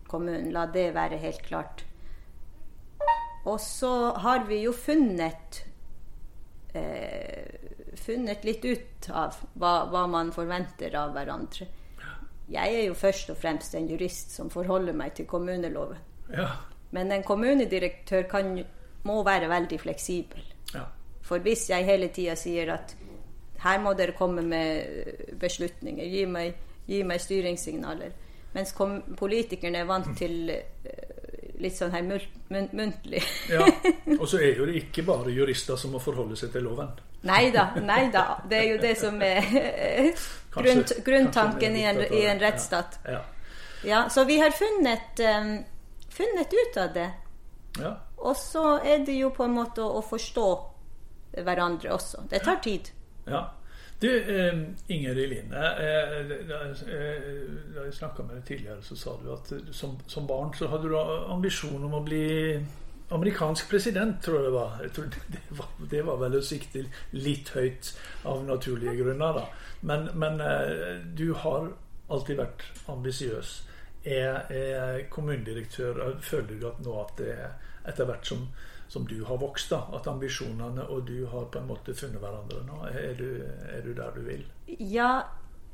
kommunen. 0.08 0.54
La 0.56 0.66
det 0.72 0.94
være 0.96 1.20
helt 1.22 1.44
klart. 1.46 1.84
Og 3.46 3.60
så 3.62 4.14
har 4.24 4.46
vi 4.48 4.64
jo 4.64 4.74
funnet 4.74 5.64
eh, 6.74 7.81
funnet 7.98 8.46
litt 8.48 8.66
ut 8.66 9.10
av 9.10 9.38
hva, 9.60 9.74
hva, 9.92 10.06
man 10.08 10.32
forventer 10.36 10.96
av 10.96 11.14
hverandre. 11.16 11.68
Jeg 12.52 12.76
er 12.76 12.86
jo 12.90 12.96
først 12.98 13.32
og 13.32 13.40
fremst 13.40 13.76
en 13.76 13.88
jurist 13.88 14.34
som 14.36 14.50
forholder 14.52 14.96
meg 14.98 15.16
til 15.16 15.28
kommuneloven. 15.30 16.00
Ja. 16.32 16.50
Men 16.92 17.12
en 17.16 17.24
kommunedirektør 17.24 18.26
kan, 18.32 18.58
må 19.08 19.22
være 19.24 19.48
veldig 19.52 19.80
fleksibel. 19.80 20.44
Ja. 20.74 20.84
For 21.24 21.44
hvis 21.44 21.70
jeg 21.70 21.88
hele 21.88 22.10
tida 22.12 22.36
sier 22.40 22.74
at 22.76 22.96
her 23.62 23.80
må 23.80 23.94
dere 23.94 24.18
komme 24.18 24.44
med 24.44 25.38
beslutninger, 25.40 26.06
gi 26.06 26.26
meg, 26.28 26.58
gi 26.90 27.04
meg 27.08 27.22
styringssignaler, 27.22 28.12
mens 28.56 28.74
politikerne 29.18 29.84
er 29.84 29.88
vant 29.88 30.10
mm. 30.12 30.18
til 30.18 30.52
eh, 30.52 31.12
litt 31.62 31.78
sånn 31.78 31.94
her 31.94 32.04
muntlig. 32.04 33.22
ja, 33.52 33.68
Og 34.20 34.28
så 34.28 34.42
er 34.42 34.58
jo 34.60 34.68
det 34.68 34.82
ikke 34.82 35.06
bare 35.08 35.32
jurister 35.32 35.80
som 35.80 35.94
må 35.96 36.02
forholde 36.04 36.36
seg 36.40 36.52
til 36.52 36.66
loven. 36.68 36.92
Nei 37.22 37.52
da, 37.54 37.68
nei 37.82 38.10
da. 38.14 38.26
Det 38.50 38.58
er 38.58 38.68
jo 38.72 38.78
det 38.82 38.96
som 38.98 39.22
er 39.22 39.44
grunn, 40.56 40.84
grunntanken 41.06 41.78
i 41.78 41.84
en, 41.90 42.02
i 42.02 42.24
en 42.26 42.42
rettsstat. 42.42 43.00
Ja, 43.06 43.22
ja. 43.84 44.10
så 44.10 44.26
vi 44.26 44.40
har 44.42 44.52
funnet, 44.58 45.22
um, 45.22 45.54
funnet 46.10 46.54
ut 46.54 46.78
av 46.82 46.94
det. 46.94 47.10
Ja. 47.80 47.96
Og 48.18 48.38
så 48.38 48.80
er 48.80 49.06
det 49.06 49.16
jo 49.18 49.30
på 49.34 49.46
en 49.46 49.56
måte 49.56 49.86
å, 49.86 50.02
å 50.02 50.06
forstå 50.06 50.50
hverandre 51.46 51.94
også. 51.94 52.26
Det 52.30 52.42
tar 52.46 52.62
tid. 52.64 52.92
Ja. 53.30 53.46
Du, 54.02 54.10
eh, 54.18 54.60
Ingrid 54.88 55.30
Line. 55.30 55.56
Eh, 55.56 56.38
da 56.50 57.84
jeg 57.86 57.94
snakka 57.94 58.24
med 58.26 58.40
deg 58.40 58.46
tidligere, 58.48 58.82
så 58.82 58.96
sa 58.98 59.14
du 59.22 59.30
at 59.36 59.52
som, 59.78 59.94
som 60.10 60.26
barn 60.28 60.50
så 60.58 60.72
hadde 60.72 60.90
du 60.90 60.98
ambisjon 60.98 61.86
om 61.86 62.00
å 62.00 62.02
bli 62.02 62.26
amerikansk 63.12 63.70
president, 63.70 64.22
tror 64.24 64.40
jeg 64.40 64.46
det 64.48 64.54
var. 64.56 64.78
Jeg 64.82 64.92
det, 65.34 65.42
var 65.58 65.70
det 65.92 66.02
var 66.08 66.20
vel 66.22 66.38
å 66.40 66.44
litt 67.12 67.50
høyt 67.56 67.94
av 68.24 68.44
naturlige 68.48 68.96
grunner, 69.04 69.40
da. 69.42 69.46
Men, 69.82 70.10
men 70.16 70.42
eh, 70.42 71.02
du 71.18 71.34
har 71.34 71.72
alltid 72.12 72.40
vært 72.40 72.66
ambisiøs. 72.92 73.54
Er, 74.02 74.48
er 74.50 75.04
kommunedirektør 75.14 76.00
Føler 76.26 76.56
du 76.58 76.64
at 76.72 76.80
nå 76.82 76.96
at 77.04 77.12
det 77.20 77.36
er 77.36 77.52
etter 77.86 78.08
hvert 78.10 78.26
som, 78.26 78.48
som, 78.90 79.06
du 79.06 79.20
har 79.28 79.38
vokst, 79.42 79.70
da, 79.74 79.84
at 79.94 80.10
ambisjonene 80.10 80.88
og 80.90 81.04
du 81.06 81.28
har 81.30 81.46
på 81.54 81.62
en 81.62 81.68
måte 81.70 81.94
funnet 81.98 82.22
hverandre 82.22 82.64
nå? 82.66 82.80
Er 82.90 83.14
du, 83.20 83.28
er 83.70 83.84
du 83.86 83.92
der 83.98 84.16
du 84.16 84.24
vil? 84.26 84.48
Ja. 84.80 85.12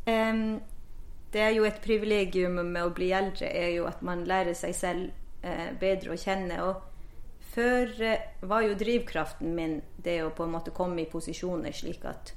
Um, 0.08 0.60
det 1.34 1.42
er 1.44 1.56
jo 1.56 1.66
et 1.68 1.80
privilegium 1.84 2.60
med 2.64 2.84
å 2.84 2.94
bli 2.96 3.12
eldre, 3.16 3.50
er 3.52 3.74
jo 3.76 3.88
at 3.90 4.04
man 4.06 4.24
lærer 4.28 4.56
seg 4.56 4.76
selv 4.76 5.44
eh, 5.44 5.74
bedre 5.80 6.16
å 6.16 6.20
kjenne. 6.20 6.62
Og 6.64 6.97
før 7.58 8.02
eh, 8.06 8.28
var 8.46 8.62
jo 8.68 8.78
drivkraften 8.78 9.56
min 9.58 9.80
det 9.98 10.20
å 10.24 10.34
på 10.36 10.46
en 10.46 10.54
måte 10.54 10.74
komme 10.76 11.02
i 11.02 11.10
posisjoner 11.10 11.74
slik 11.74 12.06
at, 12.06 12.36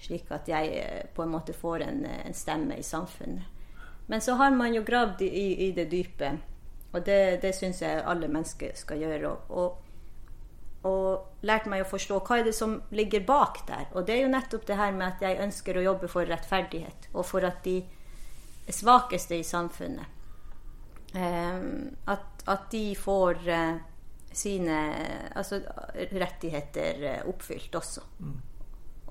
slik 0.00 0.32
at 0.32 0.48
jeg 0.48 0.72
eh, 0.80 1.04
på 1.14 1.24
en 1.24 1.34
måte 1.34 1.56
får 1.56 1.84
en, 1.84 2.04
eh, 2.08 2.22
en, 2.24 2.36
stemme 2.36 2.78
i 2.80 2.86
samfunnet. 2.86 3.44
Men 4.08 4.20
så 4.20 4.36
har 4.40 4.52
man 4.56 4.74
jo 4.74 4.84
gravd 4.84 5.22
i, 5.24 5.68
i 5.68 5.70
det 5.76 5.86
dype, 5.92 6.34
og 6.92 7.04
det, 7.04 7.40
det 7.42 7.54
syns 7.56 7.80
jeg 7.82 8.02
alle 8.04 8.28
mennesker 8.28 8.74
skal 8.76 9.00
gjøre. 9.00 9.36
og, 9.48 9.80
og 10.84 11.44
lært 11.48 11.64
meg 11.72 11.80
å 11.80 11.88
forstå 11.88 12.18
hva 12.26 12.38
er 12.38 12.44
det 12.44 12.52
som 12.56 12.74
ligger 12.92 13.24
bak 13.24 13.62
der. 13.68 13.86
Og 13.96 14.04
det 14.04 14.18
er 14.18 14.26
jo 14.26 14.32
nettopp 14.32 14.66
det 14.68 14.76
her 14.76 14.92
med 14.92 15.06
at 15.14 15.24
jeg 15.24 15.40
ønsker 15.40 15.78
å 15.80 15.84
jobbe 15.86 16.10
for 16.12 16.28
rettferdighet, 16.28 17.08
og 17.14 17.24
for 17.24 17.46
at 17.48 17.64
de 17.64 17.78
svakeste 18.68 19.38
i 19.40 19.44
samfunnet 19.44 21.16
eh, 21.16 21.64
at, 22.12 22.44
at, 22.44 22.68
de 22.72 22.84
får 22.96 23.48
eh, 23.48 23.74
sine 24.34 24.78
altså, 25.36 25.60
rettigheter 25.94 27.06
eh, 27.10 27.22
oppfylt 27.30 27.74
også. 27.74 28.02
Mm. 28.20 28.34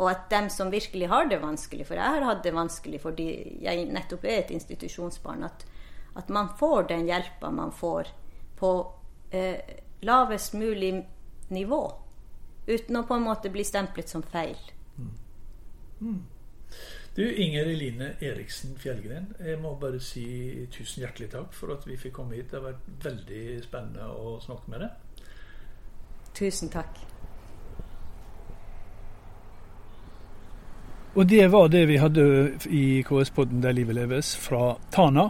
Og 0.02 0.10
at 0.10 0.26
dem 0.32 0.50
som 0.50 0.72
virkelig 0.74 1.08
har 1.12 1.30
det 1.30 1.42
vanskelig, 1.42 1.86
for 1.88 2.00
jeg 2.00 2.16
har 2.16 2.26
hatt 2.26 2.44
det 2.46 2.56
vanskelig 2.56 3.02
fordi 3.04 3.28
jeg 3.62 3.86
nettopp 3.94 4.26
er 4.26 4.42
et 4.42 4.54
institusjonsbarn, 4.56 5.46
at, 5.46 5.66
at 6.18 6.30
man 6.34 6.50
får 6.60 6.90
den 6.90 7.06
hjelpa 7.10 7.52
man 7.54 7.72
får 7.72 8.10
på 8.58 8.74
eh, 9.32 9.78
lavest 10.02 10.58
mulig 10.58 10.96
nivå. 11.54 11.84
Uten 12.68 12.98
å 12.98 13.06
på 13.08 13.18
en 13.18 13.28
måte 13.28 13.52
bli 13.54 13.66
stemplet 13.68 14.10
som 14.10 14.24
feil. 14.24 14.58
Mm. 14.98 15.12
Mm. 16.02 16.22
Du, 17.14 17.24
Inger 17.30 17.68
Eline 17.70 18.16
Eriksen 18.26 18.74
Fjellgren, 18.82 19.28
jeg 19.38 19.60
må 19.62 19.76
bare 19.78 20.00
si 20.02 20.26
tusen 20.74 21.04
hjertelig 21.04 21.30
takk 21.36 21.52
for 21.54 21.76
at 21.76 21.86
vi 21.86 22.00
fikk 22.00 22.16
komme 22.18 22.40
hit. 22.40 22.50
Det 22.50 22.58
har 22.58 22.72
vært 22.72 22.88
veldig 23.06 23.44
spennende 23.62 24.08
å 24.10 24.40
snakke 24.42 24.74
med 24.74 24.82
deg. 24.88 25.03
Tusen 26.34 26.69
takk. 26.74 27.00
Og 31.13 31.30
det 31.30 31.46
var 31.54 31.67
det 31.69 31.86
vi 31.88 32.00
hadde 32.02 32.26
i 32.74 33.04
KS-podden 33.06 33.62
Der 33.62 33.76
livet 33.78 33.96
leves 33.96 34.34
fra 34.38 34.74
Tana. 34.91 35.30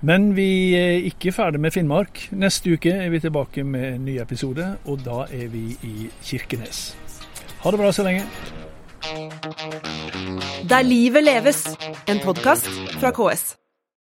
Men 0.00 0.32
vi 0.36 0.74
er 0.74 1.04
ikke 1.10 1.32
ferdig 1.32 1.60
med 1.60 1.70
Finnmark. 1.70 2.24
Neste 2.32 2.72
uke 2.72 2.90
er 2.90 3.10
vi 3.12 3.20
tilbake 3.20 3.64
med 3.64 3.94
en 3.94 4.04
ny 4.08 4.16
episode, 4.20 4.66
og 4.84 5.04
da 5.04 5.26
er 5.30 5.46
vi 5.52 5.76
i 5.86 6.10
Kirkenes. 6.24 6.96
Ha 7.62 7.70
det 7.70 7.78
bra 7.78 7.92
så 7.92 8.02
lenge. 8.02 8.24
Der 10.68 10.82
livet 10.82 11.24
leves, 11.24 11.64
en 12.08 12.18
podkast 12.24 12.68
fra 12.98 13.10
KS. 13.10 13.59